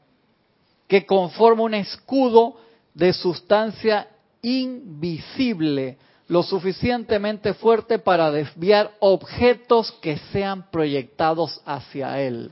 [0.88, 2.65] que conforma un escudo
[2.96, 4.08] de sustancia
[4.42, 12.52] invisible, lo suficientemente fuerte para desviar objetos que sean proyectados hacia él.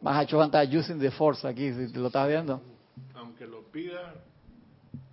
[0.00, 2.60] Mahacho está using the force aquí, si lo estás viendo.
[3.14, 4.14] Aunque lo pida.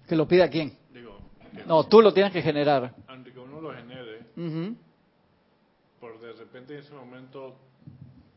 [0.08, 0.74] ¿Que lo pida quién?
[0.94, 1.18] Digo,
[1.68, 2.94] no, tú lo tienes que generar.
[3.08, 4.26] Aunque uno lo genere,
[6.00, 7.56] por de repente en ese momento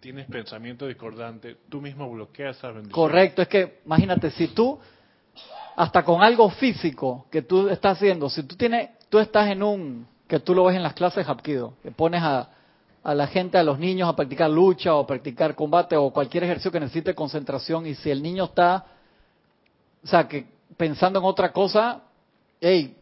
[0.01, 2.93] tienes pensamiento discordante, tú mismo bloqueas esa bendición.
[2.93, 4.79] Correcto, es que imagínate, si tú
[5.77, 8.29] hasta con algo físico que tú estás haciendo.
[8.29, 11.75] Si tú tienes, tú estás en un, que tú lo ves en las clases Hapkido,
[11.83, 12.49] que pones a,
[13.03, 16.73] a la gente, a los niños a practicar lucha o practicar combate o cualquier ejercicio
[16.73, 18.87] que necesite concentración y si el niño está,
[20.03, 22.03] o sea, que pensando en otra cosa,
[22.61, 22.97] hey,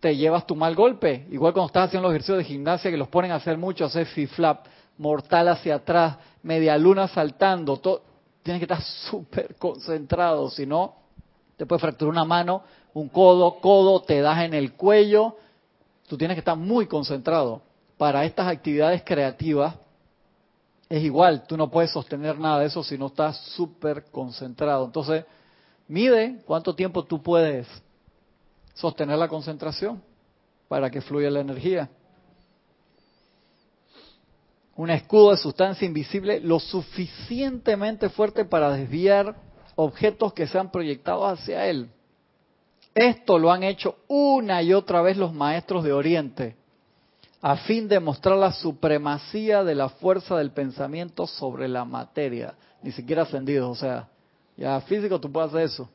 [0.00, 1.26] te llevas tu mal golpe.
[1.30, 4.06] Igual cuando estás haciendo los ejercicios de gimnasia que los ponen a hacer mucho, hacer
[4.06, 4.66] flip-flap,
[4.98, 8.02] mortal hacia atrás, media luna saltando, todo,
[8.42, 11.03] tienes que estar súper concentrado, si no,
[11.56, 12.62] te puede fracturar una mano,
[12.92, 15.36] un codo, codo, te das en el cuello,
[16.08, 17.62] tú tienes que estar muy concentrado.
[17.96, 19.76] Para estas actividades creativas
[20.88, 24.84] es igual, tú no puedes sostener nada de eso si no estás súper concentrado.
[24.84, 25.24] Entonces,
[25.88, 27.66] mide cuánto tiempo tú puedes
[28.74, 30.02] sostener la concentración
[30.68, 31.88] para que fluya la energía.
[34.76, 39.36] Un escudo de sustancia invisible lo suficientemente fuerte para desviar
[39.76, 41.88] objetos que se han proyectado hacia él.
[42.94, 46.56] Esto lo han hecho una y otra vez los maestros de Oriente,
[47.42, 52.54] a fin de mostrar la supremacía de la fuerza del pensamiento sobre la materia.
[52.82, 54.08] Ni siquiera ascendidos, o sea,
[54.56, 55.88] ya físico tú puedes hacer eso.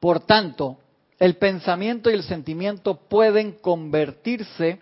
[0.00, 0.78] Por tanto,
[1.18, 4.80] el pensamiento y el sentimiento pueden convertirse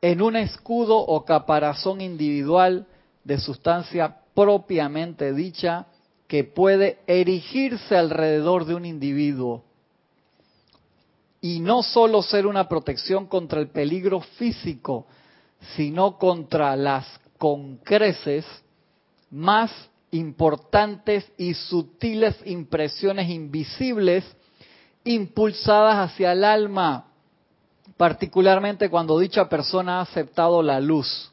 [0.00, 2.86] en un escudo o caparazón individual
[3.24, 5.86] de sustancia propiamente dicha
[6.26, 9.64] que puede erigirse alrededor de un individuo
[11.40, 15.06] y no solo ser una protección contra el peligro físico,
[15.76, 17.06] sino contra las
[17.36, 18.46] concreces
[19.30, 19.70] más
[20.10, 24.24] importantes y sutiles impresiones invisibles
[25.04, 27.08] impulsadas hacia el alma,
[27.96, 31.30] particularmente cuando dicha persona ha aceptado la luz.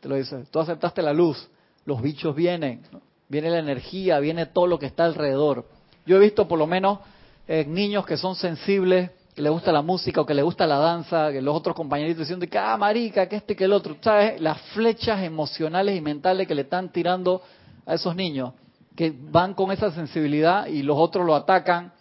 [0.00, 1.48] Te lo dice, tú aceptaste la luz,
[1.86, 2.82] los bichos vienen,
[3.28, 5.66] viene la energía, viene todo lo que está alrededor.
[6.06, 6.98] Yo he visto por lo menos
[7.48, 10.78] eh, niños que son sensibles, que les gusta la música o que les gusta la
[10.78, 14.40] danza, que los otros compañeritos diciendo que, ah, marica, que este, que el otro, ¿sabes?
[14.40, 17.42] Las flechas emocionales y mentales que le están tirando
[17.84, 18.52] a esos niños,
[18.94, 21.92] que van con esa sensibilidad y los otros lo atacan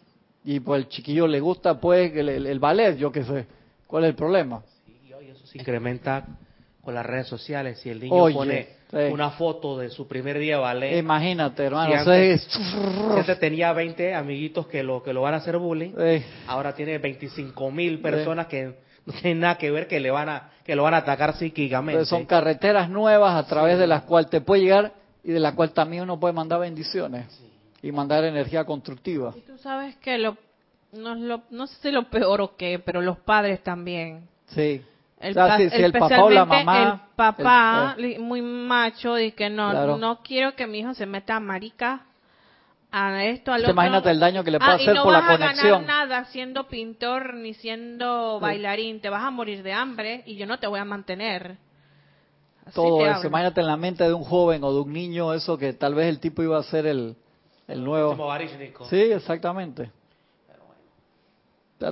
[0.46, 3.48] y pues el chiquillo le gusta pues el, el, ballet, yo qué sé.
[3.88, 4.62] ¿Cuál es el problema?
[4.86, 6.26] Sí, y eso se incrementa
[6.84, 7.80] con las redes sociales.
[7.80, 8.68] Si el niño pone
[9.12, 10.98] una foto de su primer día de ballet.
[10.98, 11.94] Imagínate, hermano.
[11.96, 15.94] antes, tenía 20 amiguitos que lo, que lo van a hacer bullying.
[16.48, 20.50] Ahora tiene 25 mil personas que no tienen nada que ver que le van a
[20.64, 22.06] que lo van a atacar psíquicamente.
[22.06, 24.94] son carreteras nuevas a través de las cuales te puede llegar
[25.24, 27.26] y de las cuales también uno puede mandar bendiciones
[27.82, 29.34] y mandar energía constructiva.
[29.36, 30.38] Y tú sabes que lo
[30.94, 34.30] no, lo, no sé si lo peor o qué, pero los padres también.
[34.48, 34.82] Sí.
[35.24, 35.38] El,
[35.72, 36.84] el, papá o la mamá.
[36.84, 38.20] El papá, eh.
[38.20, 42.02] muy macho, y que no, no quiero que mi hijo se meta a marica
[42.92, 45.40] a esto, a lo Imagínate el daño que le puede ah, hacer por la conexión.
[45.40, 49.02] No vas a ganar nada siendo pintor ni siendo bailarín.
[49.02, 51.58] Te vas a morir de hambre y yo no te voy a mantener.
[52.74, 53.26] Todo eso.
[53.26, 56.08] Imagínate en la mente de un joven o de un niño eso que tal vez
[56.08, 57.16] el tipo iba a ser el,
[57.68, 58.16] el nuevo.
[58.90, 59.90] Sí, exactamente.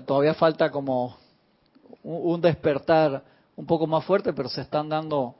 [0.06, 1.18] todavía falta como
[2.04, 3.24] un, despertar
[3.56, 5.36] un poco más fuerte, pero se están dando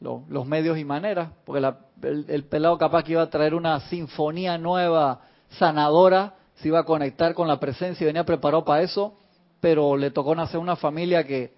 [0.00, 1.66] los medios y maneras, porque
[2.02, 7.34] el, pelado capaz que iba a traer una sinfonía nueva, sanadora, se iba a conectar
[7.34, 9.18] con la presencia y venía preparado para eso,
[9.60, 11.54] pero le tocó nacer una familia que,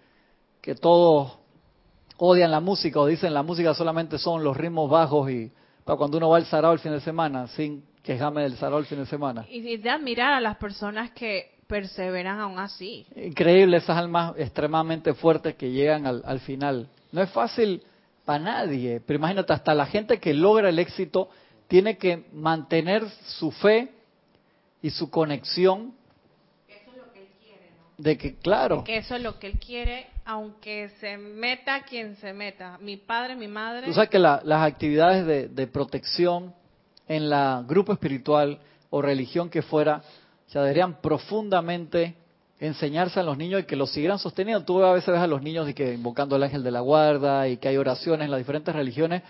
[0.60, 1.38] que todos
[2.16, 5.52] odian la música o dicen la música solamente son los ritmos bajos y
[5.84, 8.86] para cuando uno va al sarao el fin de semana, sin quejarme del sarao el
[8.86, 9.46] fin de semana.
[9.48, 13.06] Y de admirar a las personas que perseveran aún así.
[13.14, 16.88] Increíble esas almas extremadamente fuertes que llegan al, al final.
[17.12, 17.82] No es fácil
[18.24, 21.30] para nadie, pero imagínate, hasta la gente que logra el éxito
[21.68, 23.90] tiene que mantener su fe
[24.82, 25.94] y su conexión.
[26.66, 28.02] Eso es lo que él quiere, ¿no?
[28.02, 28.84] De que, claro.
[28.84, 32.78] que eso es lo que él quiere, aunque se meta quien se meta.
[32.80, 33.86] Mi padre, mi madre.
[33.86, 36.54] Tú sabes que las actividades de, de protección
[37.06, 40.02] en la grupo espiritual o religión que fuera
[40.50, 42.16] sea, deberían profundamente
[42.60, 44.64] enseñarse a los niños y que los siguieran sosteniendo.
[44.64, 47.48] Tú a veces ves a los niños y que invocando al ángel de la guarda
[47.48, 49.22] y que hay oraciones en las diferentes religiones,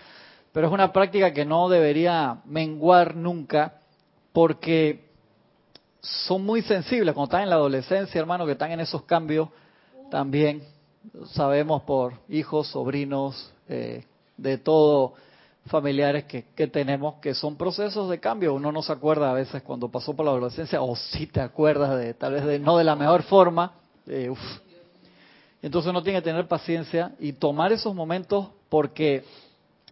[0.51, 3.75] pero es una práctica que no debería menguar nunca
[4.33, 5.09] porque
[6.01, 9.49] son muy sensibles cuando están en la adolescencia, hermano, que están en esos cambios
[10.09, 10.63] también.
[11.31, 14.05] Sabemos por hijos, sobrinos, eh,
[14.37, 15.13] de todo
[15.65, 18.53] familiares que, tenemos que son procesos de cambio.
[18.53, 21.97] Uno no se acuerda a veces cuando pasó por la adolescencia, o si te acuerdas
[21.97, 23.73] de tal vez de no de la mejor forma.
[24.07, 24.33] Eh,
[25.61, 29.23] Entonces uno tiene que tener paciencia y tomar esos momentos porque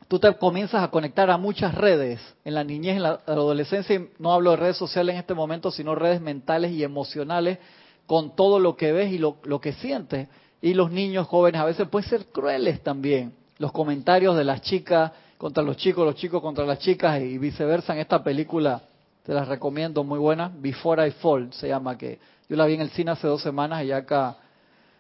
[0.08, 4.10] tú te comienzas a conectar a muchas redes en la niñez, en la adolescencia, y
[4.20, 7.60] no hablo de redes sociales en este momento, sino redes mentales y emocionales
[8.06, 10.30] con todo lo que ves y lo, lo que sientes.
[10.62, 13.34] Y los niños jóvenes a veces pueden ser crueles también.
[13.60, 17.94] Los comentarios de las chicas contra los chicos, los chicos contra las chicas y viceversa.
[17.94, 18.82] En esta película
[19.24, 20.52] te las recomiendo, muy buena.
[20.54, 22.20] Before I Fall se llama, que
[22.50, 24.38] yo la vi en el cine hace dos semanas y acá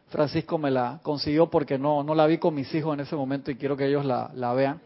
[0.09, 3.51] Francisco me la consiguió porque no, no la vi con mis hijos en ese momento
[3.51, 4.79] y quiero que ellos la, la vean.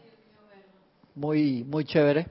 [1.14, 2.28] Muy, muy chévere.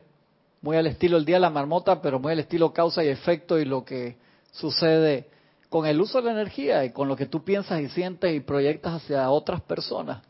[0.62, 3.60] Muy al estilo el día de la marmota, pero muy al estilo causa y efecto
[3.60, 4.18] y lo que
[4.52, 5.30] sucede
[5.70, 8.42] con el uso de la energía y con lo que tú piensas y sientes y
[8.42, 10.22] proyectas hacia otras personas.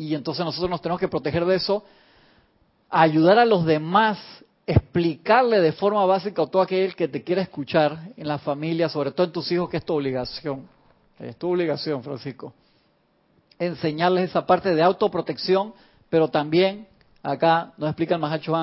[0.00, 1.84] Y entonces nosotros nos tenemos que proteger de eso,
[2.88, 4.18] ayudar a los demás,
[4.66, 9.10] explicarle de forma básica a todo aquel que te quiera escuchar en la familia, sobre
[9.10, 10.66] todo en tus hijos, que es tu obligación.
[11.18, 12.54] Es tu obligación, Francisco.
[13.58, 15.74] Enseñarles esa parte de autoprotección,
[16.08, 16.88] pero también,
[17.22, 18.54] acá nos explica el Mahacho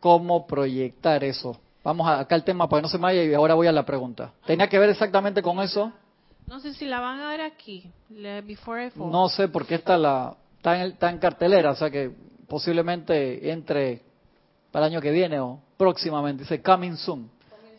[0.00, 3.32] cómo proyectar eso Vamos a, acá el tema para que no se me vaya y
[3.32, 4.32] ahora voy a la pregunta.
[4.44, 5.92] ¿Tenía que ver exactamente con eso?
[6.48, 9.12] No sé si la van a ver aquí, Before I Fall.
[9.12, 12.10] No sé, porque esta la, está, en, está en cartelera, o sea que
[12.48, 14.00] posiblemente entre
[14.70, 16.42] para el año que viene o próximamente.
[16.42, 17.30] Dice Coming Soon.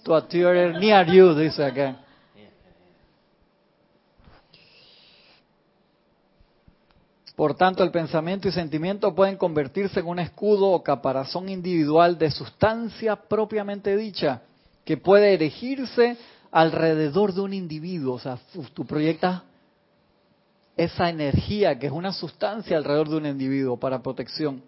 [0.03, 1.97] To a theater near you, dice acá.
[7.35, 12.31] Por tanto, el pensamiento y sentimiento pueden convertirse en un escudo o caparazón individual de
[12.31, 14.43] sustancia propiamente dicha,
[14.85, 16.17] que puede erigirse
[16.51, 18.13] alrededor de un individuo.
[18.13, 18.37] O sea,
[18.73, 19.41] tú proyectas
[20.77, 24.63] esa energía que es una sustancia alrededor de un individuo para protección.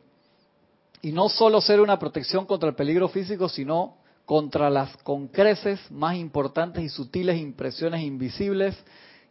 [1.02, 5.80] Y no solo ser una protección contra el peligro físico, sino contra las con creces
[5.92, 8.76] más importantes y sutiles impresiones invisibles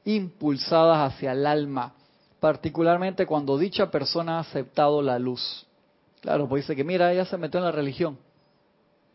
[0.04, 1.94] impulsadas hacia el alma
[2.40, 5.66] particularmente cuando dicha persona ha aceptado la luz.
[6.20, 8.18] Claro, pues dice que mira, ella se metió en la religión.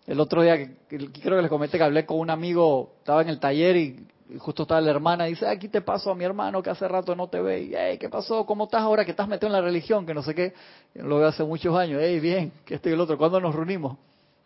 [0.08, 3.40] El otro día, creo que les comenté que hablé con un amigo, estaba en el
[3.40, 4.08] taller y
[4.40, 7.16] justo estaba la hermana y dice, aquí te paso a mi hermano que hace rato
[7.16, 7.62] no te ve.
[7.62, 8.46] Y, hey, ¿qué pasó?
[8.46, 10.06] ¿Cómo estás ahora que estás metido en la religión?
[10.06, 10.54] Que no sé qué.
[10.96, 12.00] Lo veo hace muchos años.
[12.04, 13.18] Hey, bien, que este y el otro.
[13.18, 13.98] ¿Cuándo nos reunimos?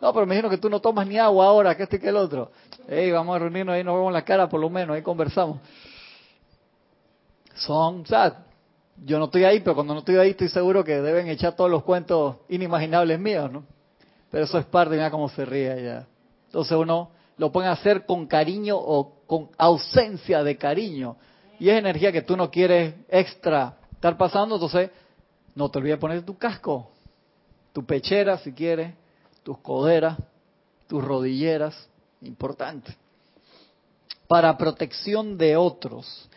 [0.01, 2.09] No, pero me dijeron que tú no tomas ni agua ahora, que este y que
[2.09, 2.51] el otro.
[2.87, 5.59] Hey, vamos a reunirnos ahí, nos vemos la cara por lo menos, ahí conversamos.
[7.55, 8.45] Son, o
[9.03, 11.69] yo no estoy ahí, pero cuando no estoy ahí estoy seguro que deben echar todos
[11.69, 13.63] los cuentos inimaginables míos, ¿no?
[14.29, 16.07] Pero eso es parte, mira cómo se ríe ya.
[16.47, 21.17] Entonces uno lo puede hacer con cariño o con ausencia de cariño.
[21.59, 24.89] Y es energía que tú no quieres extra estar pasando, entonces
[25.55, 26.91] no te olvides poner tu casco,
[27.73, 28.93] tu pechera si quieres,
[29.43, 30.17] tus coderas,
[30.87, 31.89] tus rodilleras,
[32.21, 32.95] importante.
[34.27, 36.29] Para protección de otros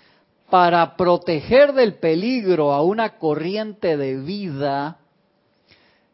[0.50, 4.98] para proteger del peligro a una corriente de vida,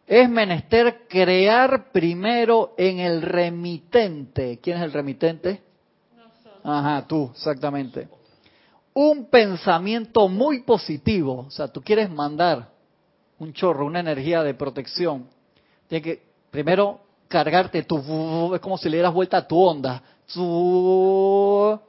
[0.06, 4.58] es menester crear primero en el remitente.
[4.60, 5.62] ¿Quién es el remitente?
[6.64, 8.08] Ajá, tú, exactamente.
[8.94, 11.44] Un pensamiento muy positivo.
[11.46, 12.68] O sea, tú quieres mandar
[13.38, 15.28] un chorro, una energía de protección.
[15.86, 18.54] Tienes que primero cargarte tu...
[18.54, 20.02] Es como si le dieras vuelta a tu onda.
[20.32, 21.80] Tu,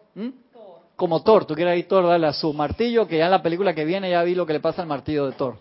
[0.96, 3.74] como Thor, tú quieres ir Thor, dale a su martillo, que ya en la película
[3.74, 5.58] que viene ya vi lo que le pasa al martillo de Thor.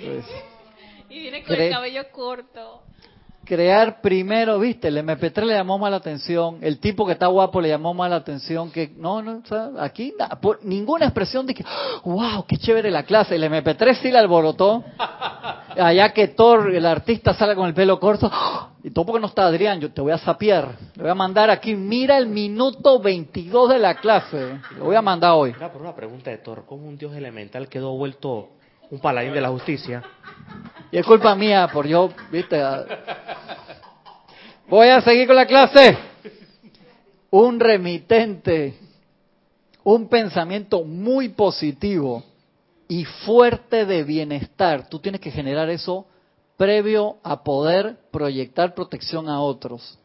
[0.00, 0.24] Pues,
[1.08, 2.82] y viene con el cabello corto.
[3.46, 7.60] Crear primero, viste, el MP3 le llamó más la atención, el tipo que está guapo
[7.60, 9.40] le llamó más la atención, que no, no,
[9.78, 10.12] aquí
[10.62, 11.64] ninguna expresión de que,
[12.04, 14.82] wow, qué chévere la clase, el MP3 sí la alborotó,
[15.78, 18.28] allá que Thor, el artista, sale con el pelo corto,
[18.82, 20.76] y todo porque no está Adrián, yo te voy a sapiar.
[20.94, 24.60] Le voy a mandar aquí, mira el minuto 22 de la clase.
[24.78, 25.54] Lo voy a mandar hoy.
[25.56, 28.50] Una, por una pregunta de Thor, ¿cómo un dios elemental quedó vuelto
[28.90, 30.02] un paladín de la justicia?
[30.90, 32.62] Y es culpa mía por yo, viste.
[34.68, 35.96] Voy a seguir con la clase.
[37.30, 38.78] Un remitente,
[39.84, 42.22] un pensamiento muy positivo
[42.88, 44.88] y fuerte de bienestar.
[44.88, 46.06] Tú tienes que generar eso
[46.56, 49.98] previo a poder proyectar protección a otros.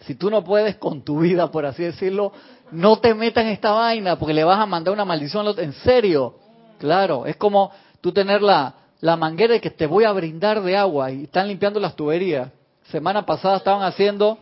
[0.00, 2.32] Si tú no puedes con tu vida, por así decirlo,
[2.70, 5.46] no te metas en esta vaina porque le vas a mandar una maldición.
[5.58, 6.34] En serio,
[6.78, 10.76] claro, es como tú tener la, la manguera de que te voy a brindar de
[10.76, 12.50] agua y están limpiando las tuberías.
[12.90, 14.38] Semana pasada estaban haciendo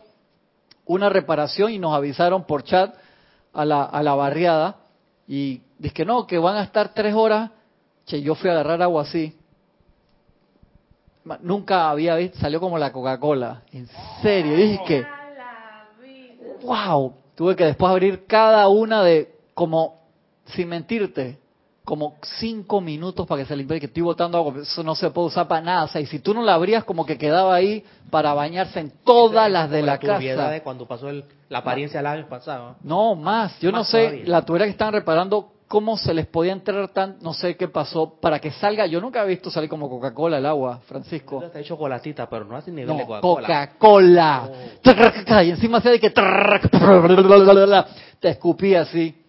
[0.85, 2.93] una reparación y nos avisaron por chat
[3.53, 4.75] a la, a la barriada
[5.27, 7.51] y dice que no, que van a estar tres horas.
[8.05, 9.35] Che, yo fui a agarrar agua así
[11.41, 13.63] nunca había visto, salió como la Coca-Cola.
[13.71, 13.87] En
[14.21, 15.05] serio, dije que,
[16.63, 20.01] wow, tuve que después abrir cada una de, como,
[20.45, 21.39] sin mentirte,
[21.85, 25.27] como cinco minutos para que se limpie, que estoy botando agua, eso no se puede
[25.27, 25.83] usar para nada.
[25.83, 28.91] O sea, y si tú no la abrías, como que quedaba ahí para bañarse en
[29.03, 30.49] todas las de la, casa.
[30.49, 31.09] de cuando pasó
[31.47, 32.75] la apariencia del año pasado.
[32.81, 33.59] No, más.
[33.59, 37.33] Yo no sé, la tubería que están reparando, cómo se les podía entrar tan, no
[37.33, 38.87] sé qué pasó, para que salga.
[38.87, 41.43] Yo nunca he visto salir como Coca-Cola el agua, Francisco.
[41.43, 43.47] Está hecho chocolatita, pero no hace nivel de Coca-Cola.
[43.47, 44.49] Coca-Cola.
[44.49, 45.43] Oh.
[45.43, 46.21] Y encima se de que te
[48.29, 49.21] escupía así.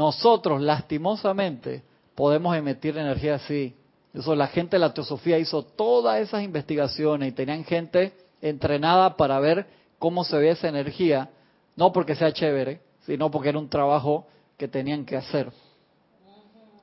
[0.00, 1.82] Nosotros, lastimosamente,
[2.14, 3.76] podemos emitir energía así.
[4.14, 9.38] Eso, la gente de la teosofía hizo todas esas investigaciones y tenían gente entrenada para
[9.40, 9.66] ver
[9.98, 11.28] cómo se ve esa energía,
[11.76, 14.26] no porque sea chévere, sino porque era un trabajo
[14.56, 15.52] que tenían que hacer.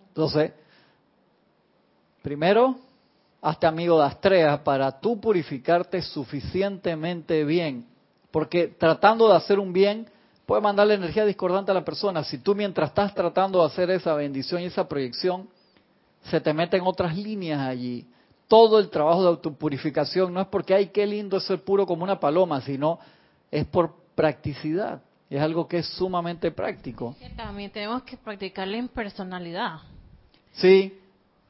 [0.09, 0.51] Entonces,
[2.21, 2.75] primero,
[3.41, 7.87] hazte amigo de Astrea para tú purificarte suficientemente bien,
[8.29, 10.07] porque tratando de hacer un bien,
[10.47, 12.23] puede mandarle energía discordante a la persona.
[12.23, 15.49] Si tú mientras estás tratando de hacer esa bendición y esa proyección,
[16.23, 18.07] se te meten otras líneas allí.
[18.47, 22.05] Todo el trabajo de autopurificación no es porque, ay, qué lindo es ser puro como
[22.05, 22.97] una paloma, sino
[23.51, 25.01] es por practicidad.
[25.29, 27.13] Es algo que es sumamente práctico.
[27.35, 29.81] también tenemos que practicar la impersonalidad.
[30.53, 30.97] Sí.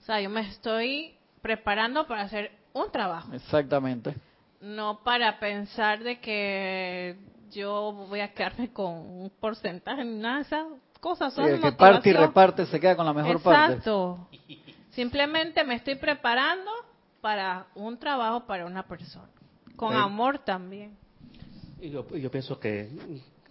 [0.02, 3.32] O sea, yo me estoy preparando para hacer un trabajo.
[3.32, 4.16] Exactamente.
[4.60, 7.16] No para pensar de que
[7.52, 10.66] yo voy a quedarme con un porcentaje, nada de esas
[11.00, 11.34] cosas.
[11.34, 13.74] Son que parte y reparte se queda con la mejor parte.
[13.74, 14.28] Exacto.
[14.91, 16.72] Simplemente me estoy preparando
[17.22, 19.30] para un trabajo para una persona.
[19.76, 20.98] Con amor también.
[21.80, 22.89] Y yo, yo pienso que,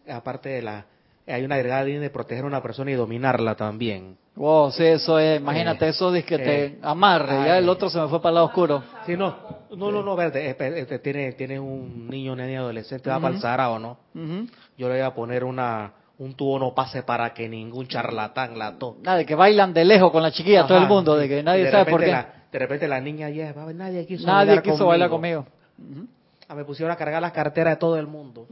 [0.09, 0.87] aparte de la.
[1.27, 4.17] Hay una agregada de proteger a una persona y dominarla también.
[4.37, 5.41] Wow, sí, eso es.
[5.41, 7.47] Imagínate, eh, eso de que te eh, amarre.
[7.47, 8.83] ya el otro se me fue para el lado oscuro.
[9.07, 9.35] Sí, no.
[9.77, 10.51] No, no, no, verde.
[10.51, 13.99] Este, tiene, tiene un niño, niña, adolescente, va para el Sahara o no.
[14.79, 18.79] Yo le voy a poner una un tubo no pase para que ningún charlatán la
[18.79, 19.01] toque.
[19.03, 21.71] Nada, de que bailan de lejos con la chiquilla todo el mundo, de que nadie
[21.71, 22.25] sabe por qué.
[22.53, 25.47] de repente la niña ya, nadie quiso nadie bailar quiso bailar conmigo.
[26.49, 28.47] Ah, me pusieron a cargar las carteras de todo el mundo.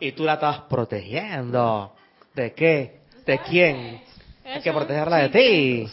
[0.00, 1.92] Y tú la estabas protegiendo.
[2.34, 3.02] ¿De qué?
[3.24, 4.02] ¿De quién?
[4.44, 5.88] Hay que protegerla de ti.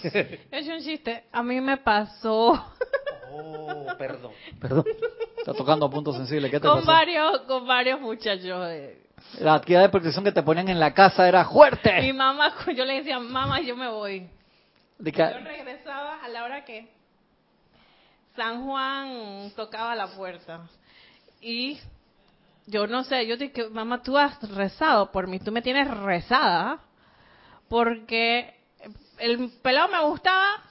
[0.51, 1.25] Es un chiste.
[1.31, 2.73] A mí me pasó.
[3.31, 4.31] Oh, perdón.
[4.59, 4.85] Perdón.
[5.37, 6.49] Está tocando puntos sensibles.
[6.51, 8.67] ¿Qué te con Varios, con varios muchachos.
[8.69, 9.01] Eh.
[9.39, 12.01] La actividad de protección que te ponían en la casa era fuerte.
[12.01, 14.27] Mi mamá, yo le decía, mamá, yo me voy.
[14.99, 16.89] Yo regresaba a la hora que
[18.35, 20.67] San Juan tocaba la puerta.
[21.41, 21.79] Y
[22.67, 26.79] yo no sé, yo dije, mamá, tú has rezado por mí, tú me tienes rezada
[27.67, 28.59] porque
[29.17, 30.63] el pelado me gustaba,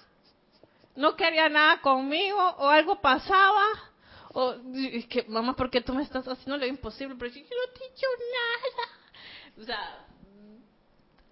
[0.97, 3.65] no quería nada conmigo o algo pasaba.
[4.33, 7.17] O es que, mamá, ¿por qué tú me estás haciendo lo imposible?
[7.19, 9.63] Pero yo, no te he dicho nada.
[9.63, 10.07] O sea,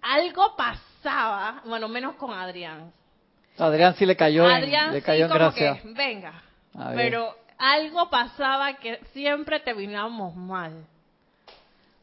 [0.01, 2.93] algo pasaba, bueno, menos con Adrián.
[3.59, 6.33] Adrián sí le cayó Adrián le cayó sí, como Que, venga.
[6.95, 10.85] Pero algo pasaba que siempre terminábamos mal.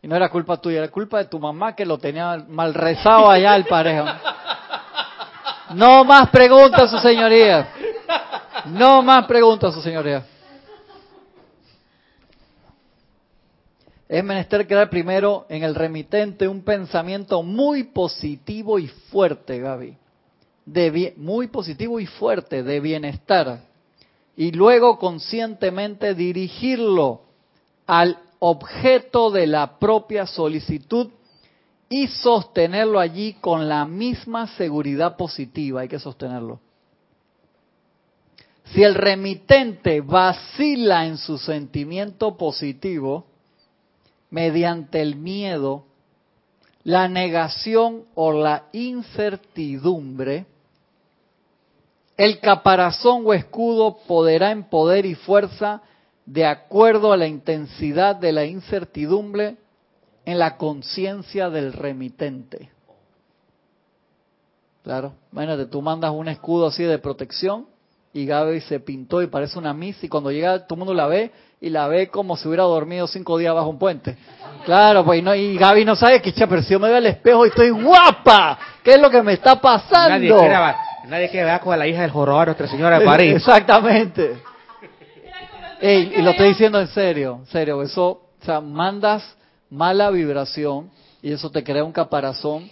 [0.02, 3.30] Y no era culpa tuya, era culpa de tu mamá que lo tenía mal rezado
[3.30, 4.06] allá el parejo.
[5.74, 7.68] No más preguntas, su señoría.
[8.66, 10.24] No más preguntas, su señoría.
[14.08, 19.96] Es menester crear primero en el remitente un pensamiento muy positivo y fuerte, Gaby.
[21.16, 23.60] Muy positivo y fuerte, de bienestar.
[24.36, 27.22] Y luego conscientemente dirigirlo
[27.86, 31.08] al objeto de la propia solicitud
[31.88, 35.82] y sostenerlo allí con la misma seguridad positiva.
[35.82, 36.60] Hay que sostenerlo.
[38.72, 43.26] Si el remitente vacila en su sentimiento positivo,
[44.30, 45.84] mediante el miedo,
[46.82, 50.46] la negación o la incertidumbre,
[52.16, 55.82] el caparazón o escudo podrá en poder y fuerza
[56.24, 59.56] de acuerdo a la intensidad de la incertidumbre
[60.24, 62.70] en la conciencia del remitente.
[64.82, 67.66] Claro, imagínate, tú mandas un escudo así de protección
[68.12, 71.06] y Gaby se pintó y parece una misa y cuando llega todo el mundo la
[71.06, 74.16] ve y la ve como si hubiera dormido cinco días bajo un puente.
[74.64, 77.44] Claro, pues no, y Gaby no sabe que, pero si yo me veo al espejo
[77.44, 80.08] y estoy guapa, ¿qué es lo que me está pasando?
[80.08, 80.28] Nadie
[81.08, 83.34] nadie quiere ver con la hija del jorobado Nuestra Señora de París.
[83.36, 84.36] Exactamente
[85.80, 88.08] y lo estoy diciendo en serio, en serio, eso,
[88.40, 89.36] o sea, mandas
[89.70, 90.90] mala vibración
[91.22, 92.68] y eso te crea un caparazón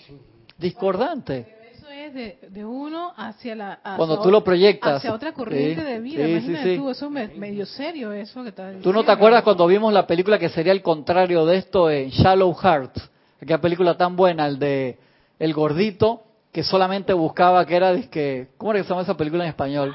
[0.56, 1.52] discordante.
[1.74, 6.26] Eso es de, uno hacia la cuando tú lo proyectas hacia otra corriente de vida.
[6.26, 9.92] Imagínate tú, eso es medio serio eso que estás ¿Tú no te acuerdas cuando vimos
[9.92, 12.98] la película que sería el contrario de esto en Shallow Heart?
[13.36, 14.98] Aquella película tan buena, el de
[15.38, 16.22] el gordito
[16.54, 19.92] que solamente buscaba que era, que, ¿cómo era que se llama esa película en español?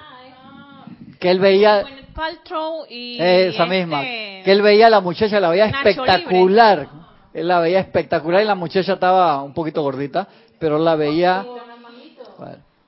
[1.18, 1.86] Que él veía...
[3.18, 4.03] esa misma.
[4.03, 6.89] Este que él veía a la muchacha, la veía espectacular.
[7.34, 10.28] Él la veía espectacular y la muchacha estaba un poquito gordita,
[10.60, 11.45] pero la veía...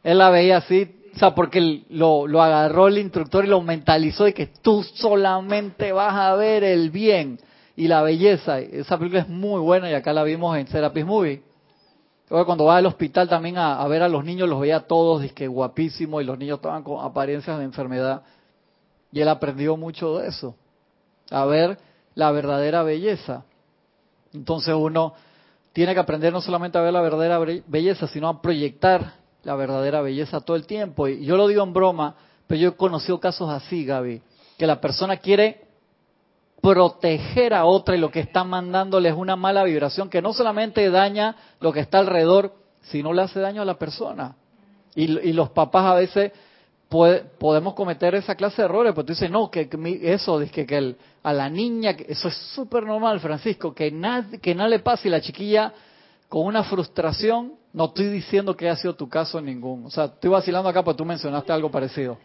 [0.03, 4.25] él la veía así, o sea, porque lo, lo agarró el instructor y lo mentalizó
[4.25, 7.39] de que tú solamente vas a ver el bien
[7.77, 8.59] y la belleza.
[8.59, 11.50] Esa película es muy buena y acá la vimos en Serapis Movie.
[12.45, 16.21] Cuando va al hospital también a, ver a los niños, los veía todos, que guapísimos,
[16.21, 18.21] y los niños estaban con apariencias de enfermedad.
[19.11, 20.55] Y él aprendió mucho de eso,
[21.29, 21.77] a ver
[22.15, 23.43] la verdadera belleza.
[24.33, 25.13] Entonces uno
[25.73, 29.13] tiene que aprender no solamente a ver la verdadera belleza, sino a proyectar
[29.43, 31.09] la verdadera belleza todo el tiempo.
[31.09, 32.15] Y yo lo digo en broma,
[32.47, 34.21] pero yo he conocido casos así, Gaby,
[34.57, 35.65] que la persona quiere
[36.61, 40.89] proteger a otra y lo que está mandándole es una mala vibración que no solamente
[40.89, 44.35] daña lo que está alrededor, sino le hace daño a la persona.
[44.93, 46.31] Y, los papás a veces
[46.89, 49.69] podemos cometer esa clase de errores, porque tú dices, no, que,
[50.01, 54.67] eso, que, que a la niña, eso es súper normal, Francisco, que nada, que nada
[54.67, 55.73] le pase y la chiquilla
[56.27, 60.05] con una frustración, no estoy diciendo que haya sido tu caso en ningún, o sea,
[60.05, 62.17] estoy vacilando acá porque tú mencionaste algo parecido.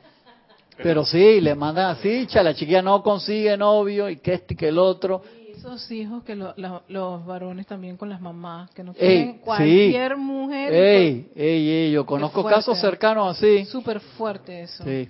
[0.83, 4.57] Pero sí, le mandan así, cha, la chiquilla no consigue novio y que este y
[4.57, 5.23] que el otro.
[5.49, 10.73] Y esos hijos que los varones también con las mamás, que no quieren cualquier mujer.
[10.73, 13.65] Ey, ey, ey, yo conozco casos cercanos así.
[13.65, 14.85] Súper fuerte eso.
[14.85, 15.09] Sí.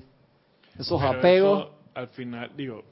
[0.79, 1.69] Esos apegos.
[1.95, 2.85] al final, digo,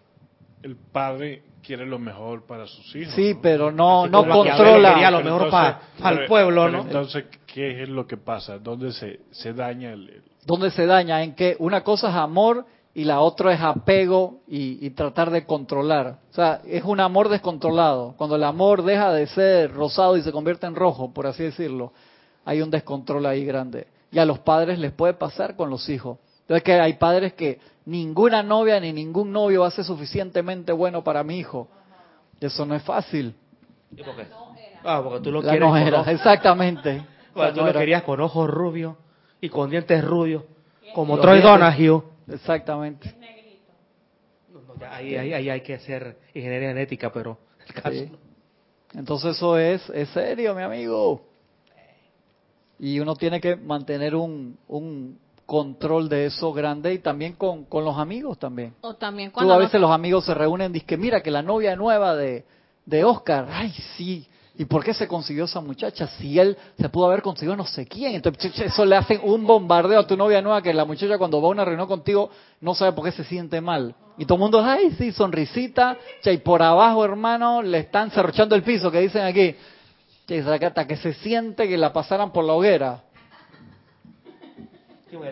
[0.63, 3.15] el padre quiere lo mejor para sus hijos.
[3.15, 4.95] Sí, pero no, no controla.
[4.95, 6.81] Quería lo mejor para, el pueblo, ¿no?
[6.81, 8.59] Entonces, ¿qué es lo que pasa?
[8.59, 11.23] ¿Dónde se, se daña el ¿Dónde se daña?
[11.23, 16.19] En que una cosa es amor y la otra es apego y, tratar de controlar.
[16.31, 18.15] O sea, es un amor descontrolado.
[18.17, 21.93] Cuando el amor deja de ser rosado y se convierte en rojo, por así decirlo,
[22.45, 23.89] hay un descontrol ahí grande.
[24.13, 26.19] Y a los padres les puede pasar con los hijos.
[26.43, 31.03] Entonces que hay padres que ninguna novia ni ningún novio va a ser suficientemente bueno
[31.03, 31.69] para mi hijo.
[32.41, 33.35] Eso no es fácil.
[33.97, 34.27] ¿Y por qué?
[34.85, 36.07] Ah, porque tú lo quieres.
[36.07, 37.03] exactamente.
[37.55, 38.95] tú lo querías con ojos rubios
[39.45, 40.43] y con dientes rubios,
[40.95, 42.03] como Troy Donahue.
[42.27, 43.15] Exactamente.
[44.91, 47.37] ahí, ahí, hay que hacer ingeniería genética, pero
[48.95, 51.27] Entonces eso es, es serio, mi amigo.
[52.79, 57.85] Y uno tiene que mantener un, un control de eso grande y también con, con
[57.85, 58.73] los amigos también.
[58.81, 61.43] O también cuando Tú a veces los amigos se reúnen y dicen, mira que la
[61.43, 62.47] novia nueva de,
[62.87, 64.27] de Oscar, ay sí,
[64.57, 66.07] ¿Y por qué se consiguió esa muchacha?
[66.07, 68.15] Si él se pudo haber conseguido no sé quién.
[68.15, 71.49] Entonces, eso le hacen un bombardeo a tu novia nueva que la muchacha cuando va
[71.49, 72.31] a una reunión contigo
[72.61, 73.97] no sabe por qué se siente mal.
[74.17, 75.97] Y todo el mundo, ay, sí, sonrisita.
[76.25, 79.57] Y por abajo, hermano, le están cerrochando el piso, que dicen aquí.
[80.49, 83.03] Hasta que se siente que la pasaran por la hoguera.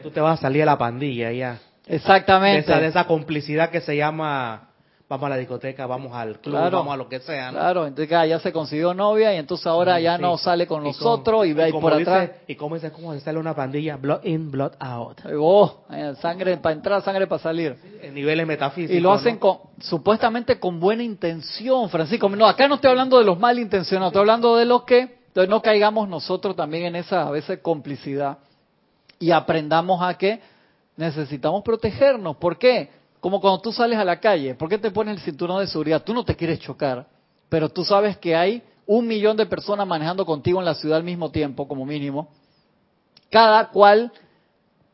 [0.02, 1.60] tú te vas a salir a la pandilla ya.
[1.86, 2.74] Exactamente.
[2.74, 4.71] de esa complicidad que se llama
[5.12, 7.50] vamos a la discoteca, vamos al club, vamos a lo que sea.
[7.50, 11.52] Claro, entonces ya se consiguió novia y entonces ahora ya no sale con nosotros y,
[11.52, 12.30] ve ahí por atrás.
[12.46, 13.96] ¿Y cómo es cómo sale una pandilla?
[13.96, 15.20] Blood in, blood out.
[15.38, 15.84] Oh,
[16.22, 17.76] sangre para entrar, sangre para salir.
[18.00, 18.96] En niveles metafísicos.
[18.96, 22.30] Y lo hacen con, supuestamente con buena intención, Francisco.
[22.30, 25.60] No, acá no estoy hablando de los malintencionados, estoy hablando de los que entonces no
[25.60, 28.38] caigamos nosotros también en esa a veces complicidad
[29.18, 30.40] y aprendamos a que
[30.96, 32.36] necesitamos protegernos.
[32.36, 33.01] ¿Por qué?
[33.22, 36.02] Como cuando tú sales a la calle, ¿por qué te pones el cinturón de seguridad?
[36.02, 37.06] Tú no te quieres chocar,
[37.48, 41.04] pero tú sabes que hay un millón de personas manejando contigo en la ciudad al
[41.04, 42.30] mismo tiempo, como mínimo.
[43.30, 44.10] Cada cual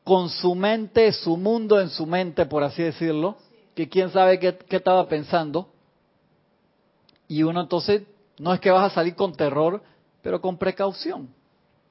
[0.05, 3.39] con su mente, su mundo en su mente, por así decirlo,
[3.75, 5.71] que quién sabe qué, estaba pensando.
[7.29, 8.03] Y uno entonces,
[8.39, 9.83] no es que vas a salir con terror,
[10.21, 11.31] pero con precaución.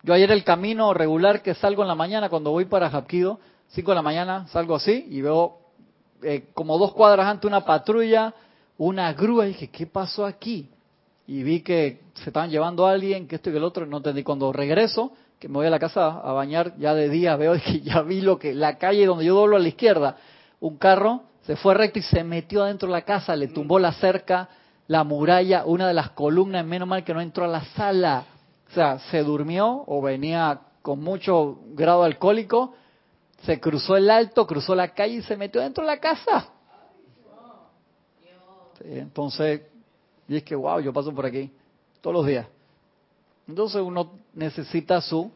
[0.04, 3.90] Yo ayer el camino regular que salgo en la mañana cuando voy para Japquido, 5
[3.90, 5.66] de la mañana salgo así y veo
[6.24, 8.34] eh, como dos cuadras antes una patrulla,
[8.78, 10.70] una grúa, y dije, ¿qué pasó aquí?
[11.26, 13.98] Y vi que se estaban llevando a alguien, que esto y que el otro, no
[13.98, 14.24] entendí.
[14.24, 17.82] Cuando regreso, que me voy a la casa a bañar, ya de día veo que
[17.82, 20.18] ya vi lo que, la calle donde yo doblo a la izquierda,
[20.60, 23.94] un carro se fue recto y se metió adentro de la casa, le tumbó la
[23.94, 24.50] cerca,
[24.88, 28.26] la muralla, una de las columnas, menos mal que no entró a la sala.
[28.70, 32.74] O sea, se durmió o venía con mucho grado alcohólico
[33.44, 36.50] se cruzó el alto, cruzó la calle y se metió dentro de la casa.
[38.84, 39.62] entonces,
[40.28, 41.52] y es que, wow, yo paso por aquí
[42.02, 42.48] todos los días.
[43.48, 45.32] Entonces uno necesita su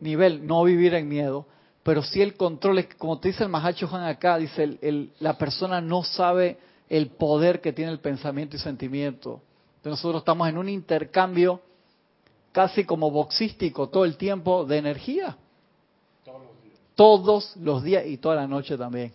[0.00, 1.46] nivel, no vivir en miedo,
[1.82, 5.36] pero si el control, es, como te dice el Mahacho Juan acá, dice, el, la
[5.36, 6.58] persona no sabe
[6.88, 9.40] el poder que tiene el pensamiento y sentimiento.
[9.76, 11.60] Entonces nosotros estamos en un intercambio
[12.52, 15.36] casi como boxístico todo el tiempo de energía.
[16.94, 19.12] Todos los días y toda la noche también.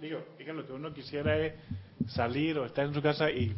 [0.00, 1.54] digo, es que lo que uno quisiera es
[2.08, 3.54] salir o estar en su casa y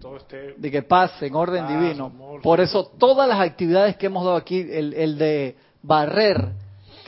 [0.00, 0.54] todo esté...
[0.56, 2.12] De que pase en orden divino.
[2.42, 6.52] Por eso todas las actividades que hemos dado aquí, el, el de barrer,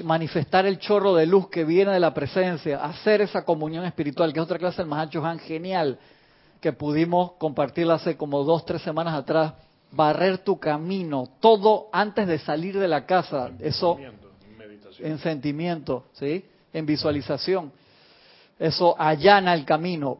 [0.05, 4.39] manifestar el chorro de luz que viene de la presencia, hacer esa comunión espiritual, que
[4.39, 5.99] es otra clase del Mahacho Han genial,
[6.61, 9.55] que pudimos compartirla hace como dos, tres semanas atrás,
[9.91, 13.99] barrer tu camino, todo antes de salir de la casa, eso
[15.01, 16.45] en sentimiento, ¿sí?
[16.73, 17.73] En visualización.
[18.59, 20.19] Eso allana el camino.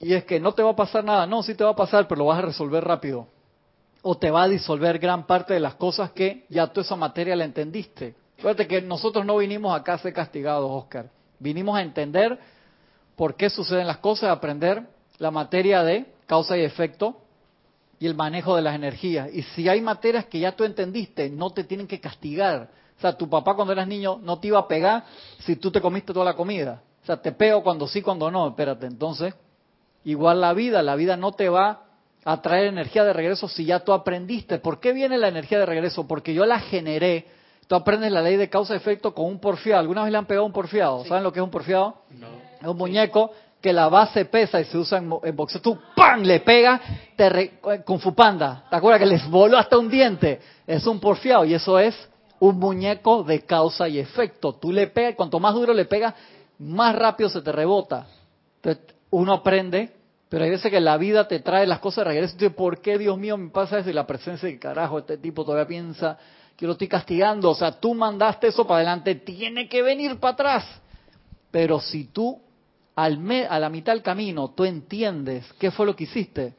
[0.00, 2.06] Y es que no te va a pasar nada, no, sí te va a pasar,
[2.06, 3.26] pero lo vas a resolver rápido.
[4.02, 7.34] O te va a disolver gran parte de las cosas que ya tú esa materia
[7.34, 8.14] la entendiste.
[8.36, 11.10] Fíjate que nosotros no vinimos acá a ser castigados, Oscar.
[11.40, 12.38] Vinimos a entender
[13.16, 14.84] por qué suceden las cosas, a aprender
[15.18, 17.20] la materia de causa y efecto
[17.98, 19.28] y el manejo de las energías.
[19.32, 22.70] Y si hay materias que ya tú entendiste, no te tienen que castigar.
[22.98, 25.04] O sea, tu papá cuando eras niño no te iba a pegar
[25.38, 26.82] si tú te comiste toda la comida.
[27.02, 28.48] O sea, te pego cuando sí, cuando no.
[28.48, 29.34] Espérate, entonces,
[30.04, 31.84] igual la vida, la vida no te va
[32.24, 34.58] a traer energía de regreso si ya tú aprendiste.
[34.58, 36.06] ¿Por qué viene la energía de regreso?
[36.06, 37.26] Porque yo la generé
[37.68, 39.80] Tú aprendes la ley de causa-efecto con un porfiado.
[39.80, 41.04] ¿Alguna vez le han pegado un porfiado?
[41.04, 41.96] ¿Saben lo que es un porfiado?
[42.18, 42.26] No.
[42.62, 43.30] Es un muñeco
[43.60, 45.60] que la base pesa y se usa en, boxeo.
[45.60, 46.22] Tú ¡pam!
[46.22, 46.80] le pega
[47.14, 48.64] te re, con Fupanda.
[48.70, 50.40] ¿Te acuerdas que les voló hasta un diente?
[50.66, 51.94] Es un porfiado y eso es
[52.40, 54.54] un muñeco de causa y efecto.
[54.54, 56.14] Tú le pegas, cuanto más duro le pegas,
[56.58, 58.06] más rápido se te rebota.
[58.56, 59.92] Entonces, uno aprende,
[60.28, 62.34] pero hay veces que la vida te trae las cosas de regreso.
[62.34, 63.90] Entonces, ¿por qué, Dios mío, me pasa eso?
[63.90, 66.18] Y la presencia de carajo, este tipo todavía piensa
[66.56, 67.50] que lo estoy castigando.
[67.50, 70.80] O sea, tú mandaste eso para adelante, tiene que venir para atrás.
[71.50, 72.40] Pero si tú
[72.94, 73.18] al
[73.48, 76.52] a la mitad del camino tú entiendes qué fue lo que hiciste,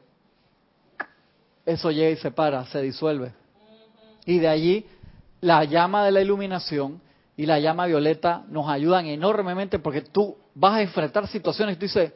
[1.66, 3.34] eso llega y se para, se disuelve.
[4.24, 4.86] Y de allí
[5.40, 7.00] la llama de la iluminación
[7.36, 11.86] y la llama violeta nos ayudan enormemente porque tú vas a enfrentar situaciones y tú
[11.86, 12.12] dices,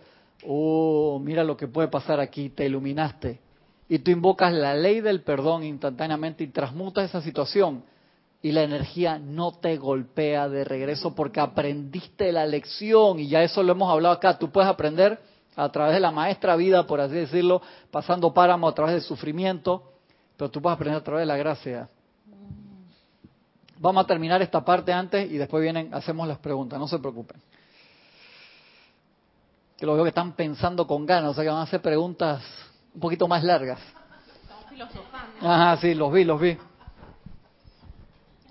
[0.46, 3.40] oh, mira lo que puede pasar aquí, te iluminaste
[3.88, 7.84] y tú invocas la ley del perdón instantáneamente y transmutas esa situación
[8.42, 13.62] y la energía no te golpea de regreso porque aprendiste la lección y ya eso
[13.62, 14.38] lo hemos hablado acá.
[14.38, 15.18] Tú puedes aprender
[15.56, 19.92] a través de la maestra vida, por así decirlo, pasando páramo a través del sufrimiento,
[20.36, 21.88] pero tú puedes aprender a través de la gracia.
[23.78, 27.40] Vamos a terminar esta parte antes y después vienen, hacemos las preguntas, no se preocupen.
[29.76, 32.42] Que lo veo que están pensando con ganas, o sea que van a hacer preguntas
[32.94, 33.80] un poquito más largas.
[35.40, 36.56] Ajá, sí, los vi, los vi.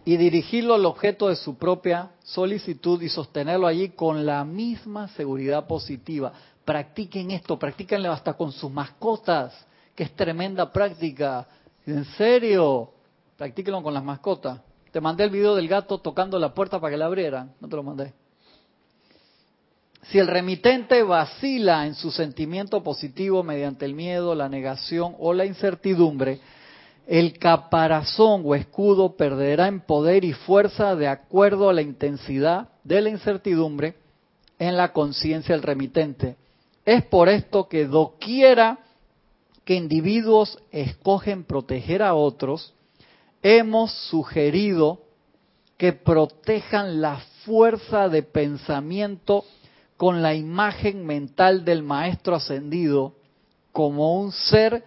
[0.05, 5.65] Y dirigirlo al objeto de su propia solicitud y sostenerlo allí con la misma seguridad
[5.65, 6.33] positiva.
[6.65, 9.53] Practiquen esto, practíquenlo hasta con sus mascotas,
[9.95, 11.47] que es tremenda práctica.
[11.85, 12.91] En serio,
[13.37, 14.59] practíquenlo con las mascotas.
[14.93, 17.51] Te mandé el video del gato tocando la puerta para que la abrieran.
[17.59, 18.13] No te lo mandé.
[20.03, 25.45] Si el remitente vacila en su sentimiento positivo mediante el miedo, la negación o la
[25.45, 26.39] incertidumbre,
[27.07, 33.01] el caparazón o escudo perderá en poder y fuerza de acuerdo a la intensidad de
[33.01, 33.95] la incertidumbre
[34.59, 36.37] en la conciencia del remitente.
[36.85, 38.77] Es por esto que doquiera
[39.65, 42.75] que individuos escogen proteger a otros,
[43.43, 45.01] hemos sugerido
[45.77, 49.43] que protejan la fuerza de pensamiento
[49.97, 53.13] con la imagen mental del Maestro ascendido
[53.73, 54.83] como un ser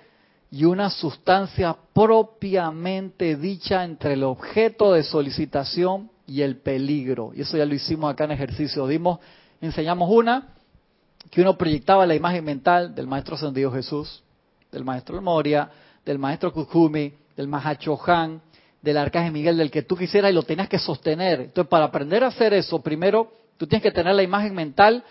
[0.51, 7.33] y una sustancia propiamente dicha entre el objeto de solicitación y el peligro.
[7.35, 8.87] Y eso ya lo hicimos acá en ejercicio.
[8.87, 9.19] Dimos,
[9.61, 10.55] enseñamos una,
[11.31, 14.23] que uno proyectaba la imagen mental del Maestro Ascendido Jesús,
[14.73, 15.69] del Maestro Moria,
[16.05, 17.53] del Maestro Kukumi, del
[18.07, 18.41] Han,
[18.87, 21.41] del Arcángel Miguel, del que tú quisieras y lo tenías que sostener.
[21.41, 25.03] Entonces, para aprender a hacer eso, primero Tú tienes que tener la imagen mental,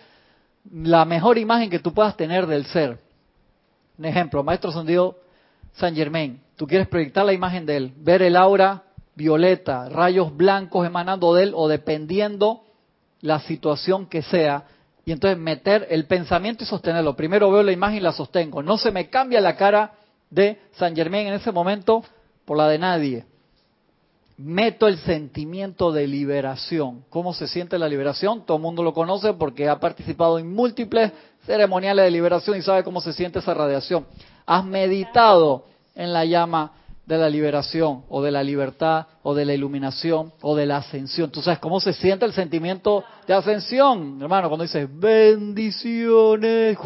[0.71, 2.99] la mejor imagen que tú puedas tener del ser.
[3.97, 5.17] Un ejemplo, Maestro Sandido
[5.73, 6.41] San Germain.
[6.55, 8.83] Tú quieres proyectar la imagen de él, ver el aura
[9.15, 12.63] violeta, rayos blancos emanando de él o dependiendo
[13.21, 14.65] la situación que sea.
[15.05, 17.15] Y entonces meter el pensamiento y sostenerlo.
[17.15, 18.63] Primero veo la imagen y la sostengo.
[18.63, 19.93] No se me cambia la cara
[20.29, 22.03] de San Germain en ese momento
[22.45, 23.25] por la de nadie
[24.37, 27.03] meto el sentimiento de liberación.
[27.09, 28.45] ¿Cómo se siente la liberación?
[28.45, 31.11] Todo el mundo lo conoce porque ha participado en múltiples
[31.45, 34.05] ceremoniales de liberación y sabe cómo se siente esa radiación.
[34.45, 35.65] Has meditado
[35.95, 36.73] en la llama
[37.05, 41.29] de la liberación o de la libertad o de la iluminación o de la ascensión.
[41.29, 46.77] Tú sabes cómo se siente el sentimiento de ascensión, hermano, cuando dices bendiciones.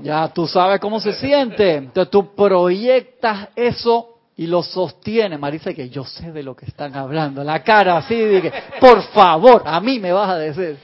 [0.00, 1.76] Ya tú sabes cómo se siente.
[1.76, 5.36] Entonces tú proyectas eso y lo sostiene.
[5.36, 7.42] Marisa, que yo sé de lo que están hablando.
[7.42, 10.78] La cara así, dije, por favor, a mí me vas a decir.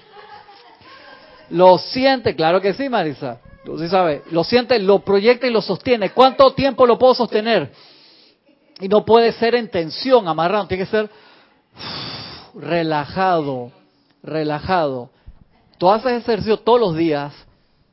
[1.50, 3.38] Lo siente, claro que sí, Marisa.
[3.64, 4.22] Tú sí sabes.
[4.32, 6.10] Lo siente, lo proyecta y lo sostiene.
[6.10, 7.70] ¿Cuánto tiempo lo puedo sostener?
[8.80, 10.66] Y no puede ser en tensión, amarrado.
[10.66, 11.08] Tiene que ser
[12.54, 13.70] relajado,
[14.24, 15.10] relajado.
[15.78, 17.32] Tú haces ejercicio todos los días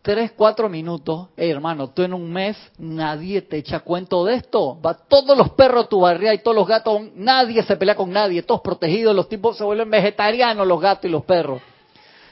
[0.01, 4.79] tres, cuatro minutos, hey, hermano, tú en un mes nadie te echa cuento de esto.
[4.81, 8.11] Va todos los perros a tu barriga y todos los gatos, nadie se pelea con
[8.11, 11.61] nadie, todos protegidos, los tipos se vuelven vegetarianos, los gatos y los perros.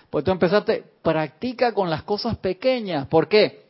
[0.10, 3.08] Pues tú empezaste, practica con las cosas pequeñas.
[3.08, 3.68] ¿Por qué?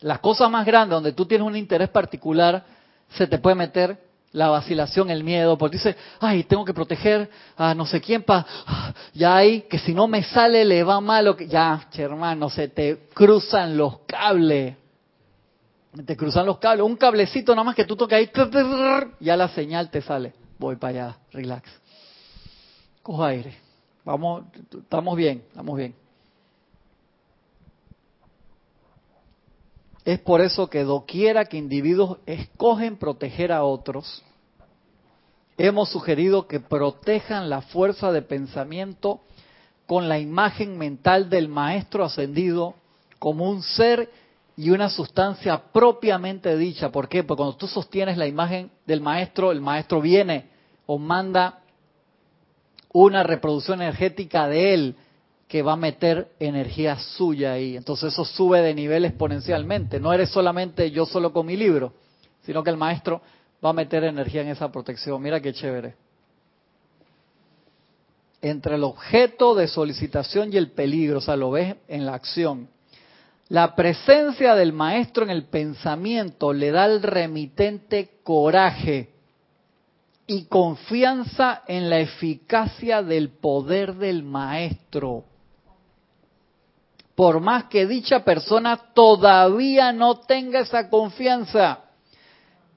[0.00, 2.64] Las cosas más grandes, donde tú tienes un interés particular,
[3.10, 4.05] se te puede meter
[4.36, 8.46] la vacilación, el miedo, porque dice, ay, tengo que proteger a no sé quién para,
[9.14, 12.68] ya hay, que si no me sale le va mal, o que, ya, hermano, se
[12.68, 14.76] te cruzan los cables,
[16.04, 18.30] te cruzan los cables, un cablecito nada más que tú toques ahí,
[19.20, 21.70] ya la señal te sale, voy para allá, relax,
[23.02, 23.56] coja aire,
[24.04, 24.44] vamos,
[24.82, 25.94] estamos bien, estamos bien.
[30.04, 34.22] Es por eso que doquiera que individuos escogen proteger a otros,
[35.58, 39.20] hemos sugerido que protejan la fuerza de pensamiento
[39.86, 42.74] con la imagen mental del maestro ascendido
[43.18, 44.10] como un ser
[44.56, 46.90] y una sustancia propiamente dicha.
[46.90, 47.22] ¿Por qué?
[47.22, 50.48] Porque cuando tú sostienes la imagen del maestro, el maestro viene
[50.86, 51.60] o manda
[52.92, 54.96] una reproducción energética de él
[55.48, 57.76] que va a meter energía suya ahí.
[57.76, 60.00] Entonces eso sube de nivel exponencialmente.
[60.00, 61.92] No eres solamente yo solo con mi libro,
[62.42, 63.20] sino que el maestro
[63.64, 65.20] va a meter energía en esa protección.
[65.22, 65.94] Mira qué chévere.
[68.42, 72.68] Entre el objeto de solicitación y el peligro, o sea, lo ves en la acción.
[73.48, 79.10] La presencia del maestro en el pensamiento le da al remitente coraje
[80.26, 85.24] y confianza en la eficacia del poder del maestro
[87.16, 91.80] por más que dicha persona todavía no tenga esa confianza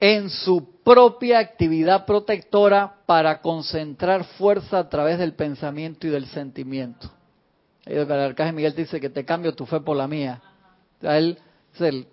[0.00, 7.10] en su propia actividad protectora para concentrar fuerza a través del pensamiento y del sentimiento.
[7.84, 10.40] El arcángel Miguel dice que te cambio tu fe por la mía.
[11.02, 11.38] él,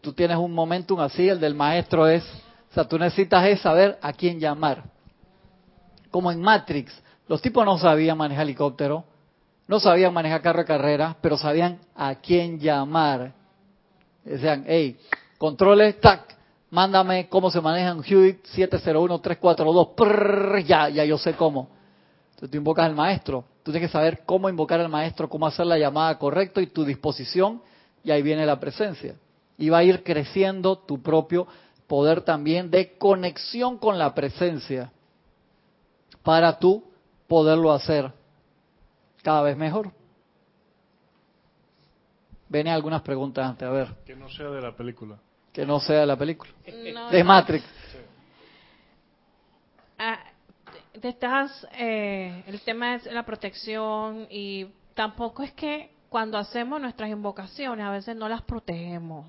[0.02, 2.24] tú tienes un momentum así, el del maestro es,
[2.72, 4.84] o sea, tú necesitas es saber a quién llamar.
[6.12, 6.92] Como en Matrix,
[7.28, 9.06] los tipos no sabían manejar helicóptero,
[9.68, 13.34] no sabían manejar carro de carrera, pero sabían a quién llamar.
[14.24, 14.98] Decían, hey,
[15.38, 16.37] controles, tac,
[16.70, 21.70] mándame cómo se maneja un Hewitt 701-342, ya, ya yo sé cómo.
[22.32, 25.66] Entonces tú invocas al maestro, tú tienes que saber cómo invocar al maestro, cómo hacer
[25.66, 27.62] la llamada correcta y tu disposición,
[28.04, 29.16] y ahí viene la presencia.
[29.58, 31.48] Y va a ir creciendo tu propio
[31.88, 34.92] poder también de conexión con la presencia
[36.22, 36.84] para tú
[37.28, 38.12] poderlo hacer
[39.24, 39.92] cada vez mejor.
[42.50, 43.88] Vienen algunas preguntas antes, a ver.
[44.06, 45.18] Que no sea de la película.
[45.58, 46.52] Que no sea la película.
[46.64, 47.66] de Matrix.
[49.98, 50.20] Ah,
[51.02, 57.84] estás, eh, el tema es la protección y tampoco es que cuando hacemos nuestras invocaciones
[57.84, 59.26] a veces no las protegemos.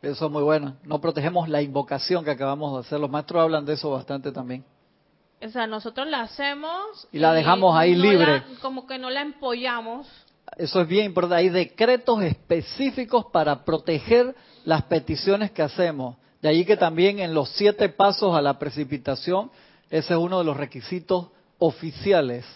[0.00, 0.76] Eso es muy bueno.
[0.84, 2.98] No protegemos la invocación que acabamos de hacer.
[2.98, 4.64] Los maestros hablan de eso bastante también.
[5.42, 8.42] O sea, nosotros la hacemos y la dejamos ahí libre.
[8.62, 10.08] como que no la empollamos.
[10.56, 11.42] Eso es bien importante.
[11.42, 14.34] Hay decretos específicos para proteger
[14.64, 16.16] las peticiones que hacemos.
[16.42, 19.50] De ahí que también en los siete pasos a la precipitación,
[19.90, 21.28] ese es uno de los requisitos
[21.58, 22.46] oficiales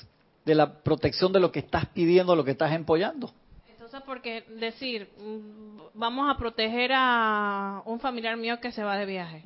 [0.45, 3.30] de la protección de lo que estás pidiendo, lo que estás empollando.
[3.68, 9.07] Entonces, porque decir, mm, vamos a proteger a un familiar mío que se va de
[9.07, 9.45] viaje.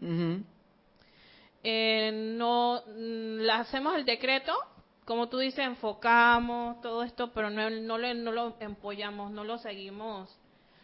[1.65, 4.53] Eh, no mm, hacemos el decreto,
[5.09, 9.57] como tú dices, enfocamos todo esto, pero no, no, lo, no lo empollamos, no lo
[9.57, 10.29] seguimos.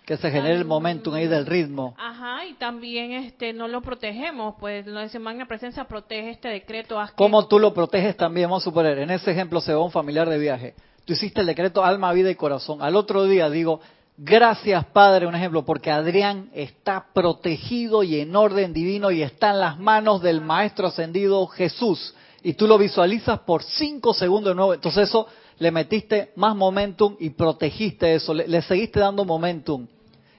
[0.06, 1.94] Que se genere el momentum ahí del ritmo.
[1.98, 6.98] Ajá, y también este no lo protegemos, pues lo dice Magna Presencia protege este decreto.
[7.16, 8.48] ¿Cómo tú lo proteges también?
[8.48, 10.74] Vamos a suponer, en ese ejemplo se va un familiar de viaje.
[11.04, 12.80] Tú hiciste el decreto alma, vida y corazón.
[12.80, 13.80] Al otro día digo,
[14.16, 19.58] Gracias, Padre, un ejemplo, porque Adrián está protegido y en orden divino y está en
[19.58, 22.14] las manos del Maestro Ascendido Jesús.
[22.44, 24.74] Y tú lo visualizas por cinco segundos de nuevo.
[24.74, 25.26] Entonces eso
[25.58, 29.86] le metiste más momentum y protegiste eso, le, seguiste dando momentum.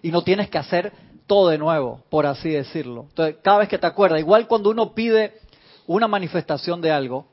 [0.01, 0.93] Y no tienes que hacer
[1.25, 3.07] todo de nuevo, por así decirlo.
[3.09, 5.39] Entonces, cada vez que te acuerdas, igual cuando uno pide
[5.87, 7.25] una manifestación de algo,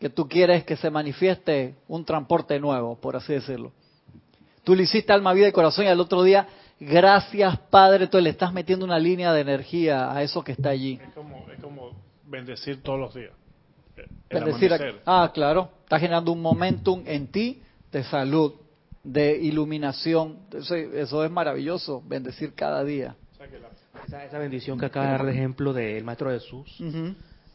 [0.00, 3.72] que tú quieres que se manifieste un transporte nuevo, por así decirlo
[4.62, 6.48] Tú le hiciste alma, vida y corazón y al otro día,
[6.80, 10.98] gracias Padre, tú le estás metiendo una línea de energía a eso que está allí.
[11.00, 11.14] Es
[11.62, 11.92] como,
[12.24, 13.30] bendecir todos los días.
[14.28, 14.72] Bendecir
[15.04, 15.70] ah, claro.
[15.84, 18.54] Está generando un momentum en ti de salud,
[19.02, 20.38] de iluminación.
[20.52, 23.14] Eso, es maravilloso, bendecir cada día.
[24.06, 26.80] Esa, bendición que acaba de dar de ejemplo del Maestro Jesús.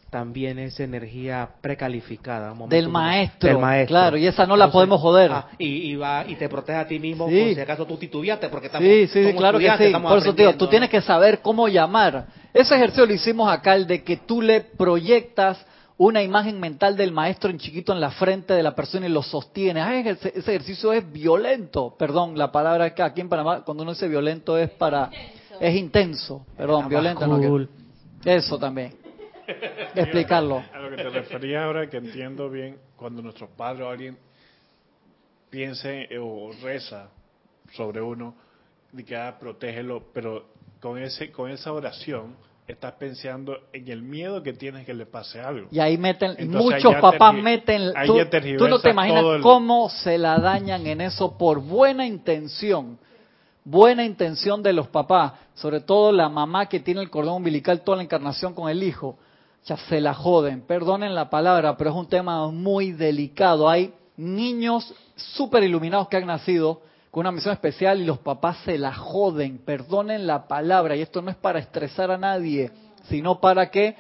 [0.10, 2.54] También es energía precalificada.
[2.68, 5.32] Del maestro, del maestro, Claro, y esa no la podemos joder.
[5.32, 8.86] Ah, y, va y te protege a ti mismo si acaso tú titubeaste, porque estamos,
[8.86, 9.94] Sí, sí, claro que sí.
[10.02, 12.26] Por eso, tío, tú tienes que saber cómo llamar.
[12.54, 15.66] Ese ejercicio lo hicimos acá, el de que tú le proyectas
[16.04, 19.22] una imagen mental del maestro en chiquito en la frente de la persona y lo
[19.22, 20.10] sostiene.
[20.10, 21.96] ese, ejercicio es violento.
[21.96, 25.12] Perdón, la palabra que aquí en Panamá, cuando uno dice violento es para...
[25.60, 26.44] Es intenso.
[26.58, 27.28] Perdón, violento.
[27.28, 27.68] No,
[28.26, 28.96] eso también.
[29.96, 30.64] Explicarlo.
[30.74, 34.18] A lo que te refería ahora, que entiendo bien, cuando nuestros padres o alguien
[35.52, 37.10] piense o reza
[37.74, 38.34] sobre uno,
[38.92, 40.48] de que ah, protégelo, pero
[40.80, 42.36] con, ese, con esa oración
[42.72, 45.68] estás pensando en el miedo que tienes que le pase algo.
[45.72, 48.18] Y ahí meten, muchos papás meten, tú,
[48.58, 52.98] tú, no te imaginas cómo se la dañan en eso por buena intención,
[53.64, 57.98] buena intención de los papás, sobre todo la mamá que tiene el cordón umbilical toda
[57.98, 59.18] la encarnación con el hijo,
[59.66, 63.70] ya se la joden, perdonen la palabra, pero es un tema muy delicado.
[63.70, 66.82] Hay niños súper iluminados que han nacido
[67.12, 71.22] con una misión especial y los papás se la joden, perdonen la palabra, y esto
[71.22, 72.72] no es para estresar a nadie,
[73.10, 73.98] sino para que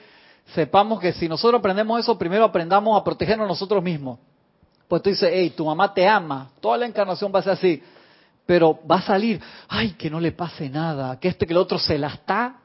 [0.55, 4.17] sepamos que si nosotros aprendemos eso, primero aprendamos a protegernos nosotros mismos.
[4.87, 7.83] Pues tú dices, hey, tu mamá te ama, toda la encarnación va a ser así,
[8.45, 11.77] pero va a salir, ay, que no le pase nada, que este que el otro
[11.77, 12.61] se la está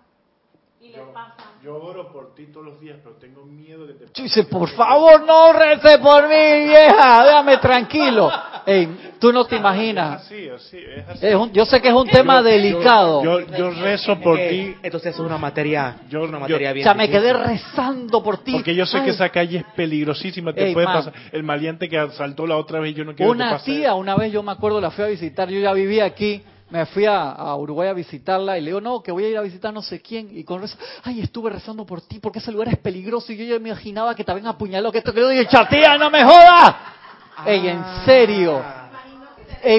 [1.62, 4.68] yo oro por ti todos los días, pero tengo miedo de que te Dice, por
[4.68, 8.30] favor, no rece por mí, vieja, déjame tranquilo.
[8.66, 8.88] Ey,
[9.20, 10.30] tú no te imaginas.
[10.30, 11.26] Es así, es así.
[11.52, 13.22] yo sé que es un tema delicado.
[13.22, 14.74] Yo, yo, rezo por ti.
[14.82, 16.84] Entonces es una materia, yo, una materia bien.
[16.84, 18.52] O sea, me quedé rezando por ti.
[18.52, 21.12] Porque yo sé que esa calle es peligrosísima, te puede pasar.
[21.30, 24.42] El maleante que asaltó la otra vez, yo no quiero Una tía, una vez yo
[24.42, 27.92] me acuerdo, la fui a visitar, yo ya vivía aquí me fui a, Uruguay a
[27.92, 30.36] visitarla y le digo, no, que voy a ir a visitar no sé quién.
[30.36, 33.32] Y con eso, ay, estuve rezando por ti porque ese lugar es peligroso.
[33.32, 35.96] Y yo ya me imaginaba que te habían apuñalado, que esto que yo dije, chatía,
[35.96, 36.95] no me jodas.
[37.44, 38.62] Ey, en serio.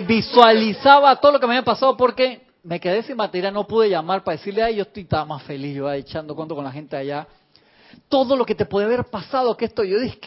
[0.05, 4.23] visualizaba todo lo que me había pasado porque me quedé sin batería, no pude llamar
[4.23, 7.25] para decirle, ay, yo estoy estaba más feliz, yo echando cuento con la gente allá.
[8.09, 10.19] Todo lo que te puede haber pasado, que esto, yo dije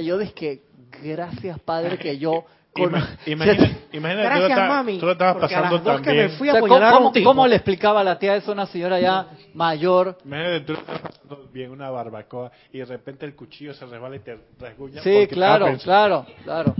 [0.00, 0.62] yo dije que,
[1.02, 2.44] gracias Padre que yo
[2.76, 6.30] Imagínate, imagínate tú, mami, tú lo estabas pasando también.
[7.24, 10.18] ¿cómo, le explicaba a la tía eso a una señora ya mayor?
[10.24, 14.20] Imagínate tú estabas pasando bien una barbacoa y de repente el cuchillo se resbala y
[14.20, 15.02] te rasguña.
[15.02, 16.74] Sí, claro, claro, claro.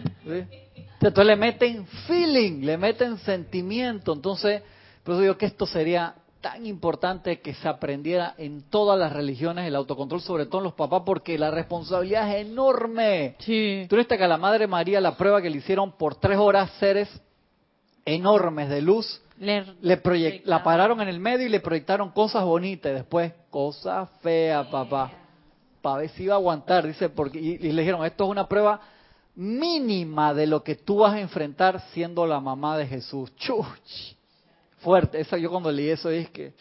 [1.01, 4.13] Entonces le meten feeling, le meten sentimiento.
[4.13, 4.63] Entonces,
[5.05, 6.15] por eso digo que esto sería
[6.47, 10.75] tan importante que se aprendiera en todas las religiones el autocontrol, sobre todo en los
[10.75, 13.35] papás, porque la responsabilidad es enorme.
[13.41, 13.85] Sí.
[13.89, 16.71] Tú viste que a la Madre María la prueba que le hicieron por tres horas
[16.79, 17.09] seres
[18.05, 22.95] enormes de luz, le, la pararon en el medio y le proyectaron cosas bonitas, y
[22.95, 25.11] después cosas feas, papá,
[25.83, 28.47] para ver si iba a aguantar, dice, porque y, y le dijeron, esto es una
[28.47, 28.81] prueba
[29.35, 33.35] mínima de lo que tú vas a enfrentar siendo la mamá de Jesús.
[33.35, 34.16] Chuch
[34.87, 35.19] fuerte.
[35.19, 36.55] Eso yo cuando leí eso es que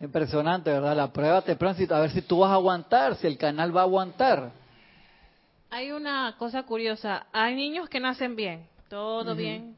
[0.00, 0.96] impresionante, ¿verdad?
[0.96, 3.84] La prueba te a ver si tú vas a aguantar, si el canal va a
[3.84, 4.50] aguantar.
[5.68, 9.76] Hay una cosa curiosa, hay niños que nacen bien, todo bien,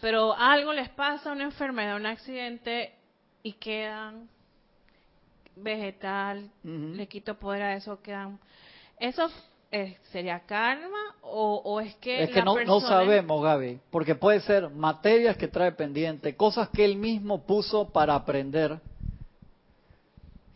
[0.00, 2.94] pero algo les pasa, una enfermedad, un accidente
[3.42, 4.28] y quedan
[5.56, 8.38] vegetal, le quito poder a eso, quedan...
[9.00, 9.28] Eso
[10.10, 12.24] ¿Sería karma o, es que...
[12.24, 16.84] Es que no, no sabemos, Gaby, porque puede ser materias que trae pendiente, cosas que
[16.84, 18.80] él mismo puso para aprender,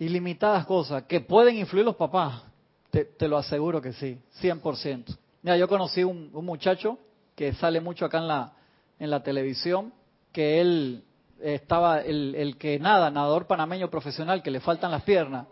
[0.01, 2.43] ilimitadas cosas que pueden influir los papás.
[2.91, 5.17] Te, lo aseguro que sí, 100%.
[5.43, 6.99] Mira, yo conocí un, un muchacho
[7.37, 8.53] que sale mucho acá en la,
[8.99, 9.93] en la televisión,
[10.33, 11.05] que él
[11.41, 15.47] estaba, el, el que nada, nadador panameño profesional, que le faltan las piernas.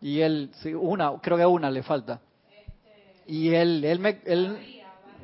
[0.00, 2.20] Y él, sí, una, creo que una le falta
[3.26, 4.20] y él, él, me,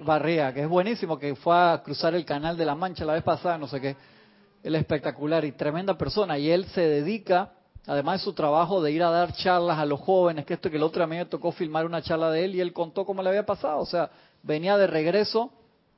[0.04, 3.22] barría, que es buenísimo, que fue a cruzar el canal de la Mancha la vez
[3.22, 3.96] pasada, no sé qué.
[4.62, 6.38] Él es espectacular y tremenda persona.
[6.38, 7.52] Y él se dedica,
[7.86, 10.76] además de su trabajo, de ir a dar charlas a los jóvenes, que esto que
[10.76, 13.22] el otro a mí me tocó filmar una charla de él y él contó cómo
[13.22, 13.80] le había pasado.
[13.80, 14.10] O sea,
[14.42, 15.52] venía de regreso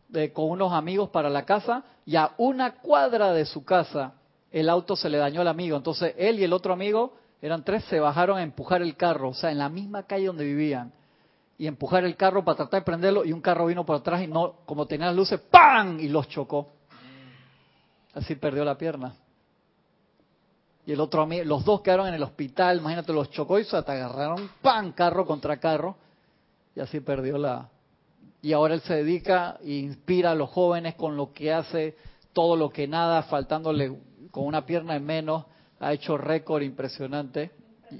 [0.08, 4.14] de, con unos amigos para la casa y a una cuadra de su casa
[4.50, 5.76] el auto se le dañó al amigo.
[5.76, 9.34] Entonces él y el otro amigo, eran tres, se bajaron a empujar el carro, o
[9.34, 10.92] sea, en la misma calle donde vivían
[11.60, 14.26] y empujar el carro para tratar de prenderlo y un carro vino por atrás y
[14.26, 16.00] no, como tenía luces, ¡pam!
[16.00, 16.72] y los chocó.
[18.14, 19.12] Así perdió la pierna.
[20.86, 23.76] y el otro amigo, los dos quedaron en el hospital, imagínate, los chocó y se
[23.76, 25.96] agarraron, pan, carro contra carro,
[26.74, 27.68] y así perdió la...
[28.40, 31.94] Y ahora él se dedica e inspira a los jóvenes con lo que hace,
[32.32, 34.00] todo lo que nada, faltándole
[34.30, 35.44] con una pierna en menos,
[35.78, 37.50] ha hecho récord impresionante,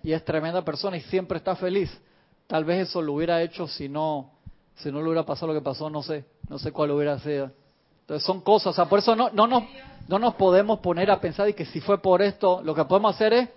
[0.03, 1.91] y es tremenda persona y siempre está feliz.
[2.51, 4.33] Tal vez eso lo hubiera hecho si no,
[4.75, 7.53] si no le hubiera pasado lo que pasó, no sé, no sé cuál hubiera sido.
[8.01, 9.63] Entonces son cosas, o sea, por eso no, no, nos,
[10.09, 13.15] no nos podemos poner a pensar y que si fue por esto, lo que podemos
[13.15, 13.49] hacer es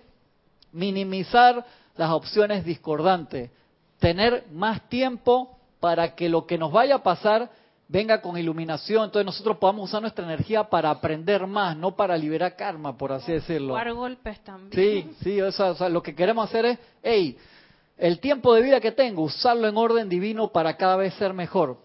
[0.70, 1.66] minimizar
[1.96, 3.50] las opciones discordantes,
[3.98, 7.50] tener más tiempo para que lo que nos vaya a pasar
[7.88, 12.54] venga con iluminación, entonces nosotros podamos usar nuestra energía para aprender más, no para liberar
[12.54, 13.74] karma, por así decirlo.
[13.96, 14.70] golpes también.
[14.72, 17.36] Sí, sí, o sea, lo que queremos hacer es, hey,
[17.96, 21.78] el tiempo de vida que tengo, usarlo en orden divino para cada vez ser mejor.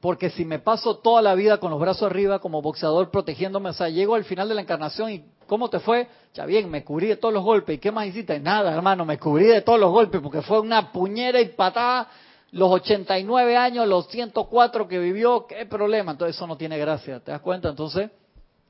[0.00, 3.72] Porque si me paso toda la vida con los brazos arriba como boxeador protegiéndome, o
[3.72, 6.06] sea, llego al final de la encarnación y ¿cómo te fue?
[6.34, 7.76] Ya bien, me cubrí de todos los golpes.
[7.76, 8.38] ¿Y qué más hiciste?
[8.38, 12.08] Nada, hermano, me cubrí de todos los golpes porque fue una puñera y patada
[12.52, 16.12] los 89 años, los 104 que vivió, ¿qué problema?
[16.12, 17.68] Entonces eso no tiene gracia, ¿te das cuenta?
[17.68, 18.10] Entonces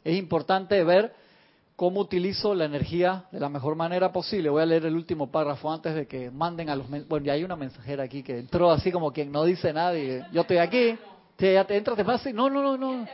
[0.03, 1.13] es importante ver
[1.79, 4.51] cómo utilizo la energía de la mejor manera posible.
[4.51, 6.89] Voy a leer el último párrafo antes de que manden a los...
[6.91, 10.21] Bueno, ya hay una mensajera aquí que entró así como quien no dice nada y
[10.33, 10.99] yo estoy aquí.
[11.39, 12.33] Sí, ya te entras, te vas así.
[12.33, 13.07] No, no, no, no.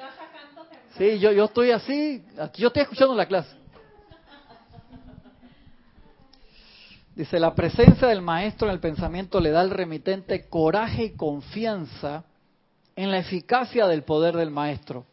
[0.97, 2.25] Sí, yo, yo estoy así.
[2.41, 3.55] Aquí yo estoy escuchando la clase.
[7.15, 12.25] Dice, la presencia del maestro en el pensamiento le da al remitente coraje y confianza
[12.97, 15.05] en la eficacia del poder del maestro.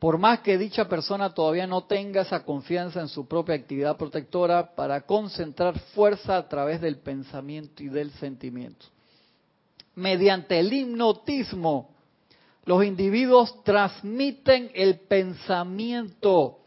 [0.00, 4.74] Por más que dicha persona todavía no tenga esa confianza en su propia actividad protectora
[4.74, 8.86] para concentrar fuerza a través del pensamiento y del sentimiento.
[9.94, 11.90] Mediante el hipnotismo,
[12.64, 16.60] los individuos transmiten el pensamiento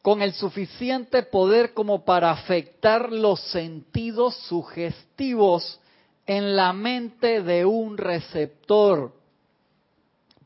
[0.00, 5.78] con el suficiente poder como para afectar los sentidos sugestivos
[6.26, 9.12] en la mente de un receptor,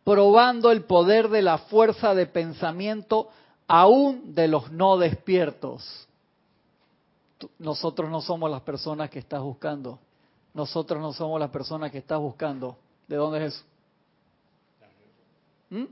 [0.04, 3.30] probando el poder de la fuerza de pensamiento
[3.66, 6.06] aún de los no despiertos.
[7.58, 9.98] Nosotros no somos las personas que estás buscando.
[10.52, 12.76] Nosotros no somos las personas que estás buscando.
[13.08, 13.64] ¿De dónde es eso?
[15.70, 15.84] ¿Mm?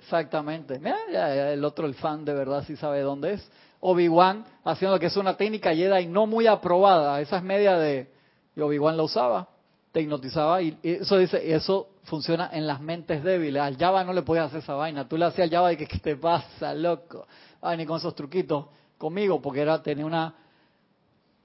[0.00, 0.80] Exactamente.
[1.12, 3.50] el otro, el fan de verdad, sí sabe dónde es.
[3.80, 7.20] Obi-Wan haciendo que es una técnica Jedi no muy aprobada.
[7.20, 8.10] Esa es media de...
[8.56, 9.48] Y Obi-Wan la usaba,
[9.94, 13.62] te hipnotizaba y eso dice, eso funciona en las mentes débiles.
[13.62, 15.08] Al Java no le podías hacer esa vaina.
[15.08, 17.28] Tú le hacías al Java y que ¿qué te pasa, loco?
[17.62, 18.66] Ay, ni con esos truquitos
[18.98, 20.34] conmigo, porque era tener una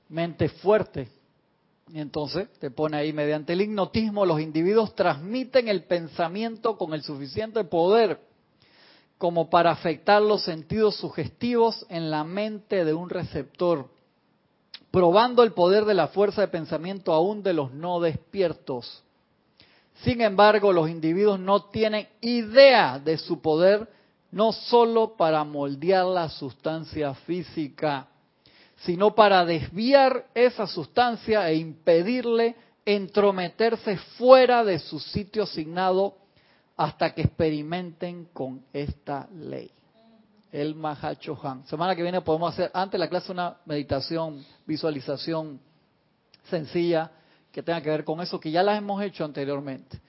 [0.10, 1.10] mente fuerte.
[1.94, 7.04] Y entonces te pone ahí, mediante el hipnotismo, los individuos transmiten el pensamiento con el
[7.04, 8.20] suficiente poder
[9.20, 13.92] como para afectar los sentidos sugestivos en la mente de un receptor,
[14.92, 19.04] probando el poder de la fuerza de pensamiento aún de los no despiertos.
[20.04, 23.88] Sin embargo, los individuos no tienen idea de su poder
[24.32, 28.08] no sólo para moldear la sustancia física,
[28.78, 36.16] sino para desviar esa sustancia e impedirle entrometerse fuera de su sitio asignado
[36.78, 39.70] hasta que experimenten con esta ley.
[40.52, 41.66] El Mahachohan.
[41.68, 45.60] Semana que viene podemos hacer, antes de la clase, una meditación, visualización
[46.50, 47.12] sencilla
[47.52, 50.00] que tenga que ver con eso, que ya las hemos hecho anteriormente,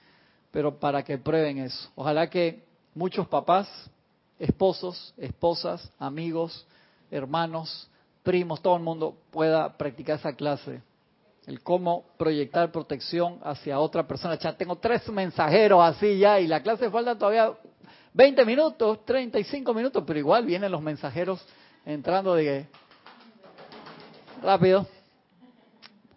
[0.51, 1.89] pero para que prueben eso.
[1.95, 2.63] Ojalá que
[2.95, 3.67] muchos papás,
[4.39, 6.65] esposos, esposas, amigos,
[7.09, 7.89] hermanos,
[8.23, 10.81] primos, todo el mundo pueda practicar esa clase
[11.47, 14.37] el cómo proyectar protección hacia otra persona.
[14.37, 17.51] Ya tengo tres mensajeros así ya y la clase falta todavía
[18.13, 21.45] 20 minutos, 35 minutos, pero igual vienen los mensajeros
[21.85, 22.67] entrando de
[24.41, 24.85] rápido.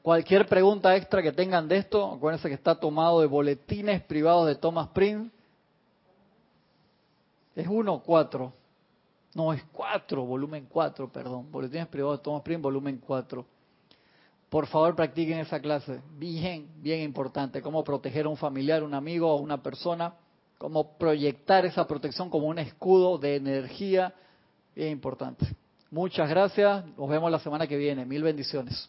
[0.03, 4.57] Cualquier pregunta extra que tengan de esto, acuérdense que está tomado de boletines privados de
[4.57, 5.31] Thomas Prince.
[7.55, 8.53] Es uno o cuatro.
[9.35, 11.51] No, es cuatro, volumen cuatro, perdón.
[11.51, 13.47] Boletines privados de Thomas Prince, volumen cuatro.
[14.51, 16.01] Por favor, practiquen esa clase.
[16.19, 17.63] Bien, bien importante.
[17.63, 20.15] Cómo proteger a un familiar, un amigo o una persona.
[20.65, 24.15] Cómo proyectar esa protección como un escudo de energía.
[24.75, 25.45] Bien importante.
[25.91, 26.87] Muchas gracias.
[26.97, 28.07] Nos vemos la semana que viene.
[28.07, 28.89] Mil bendiciones.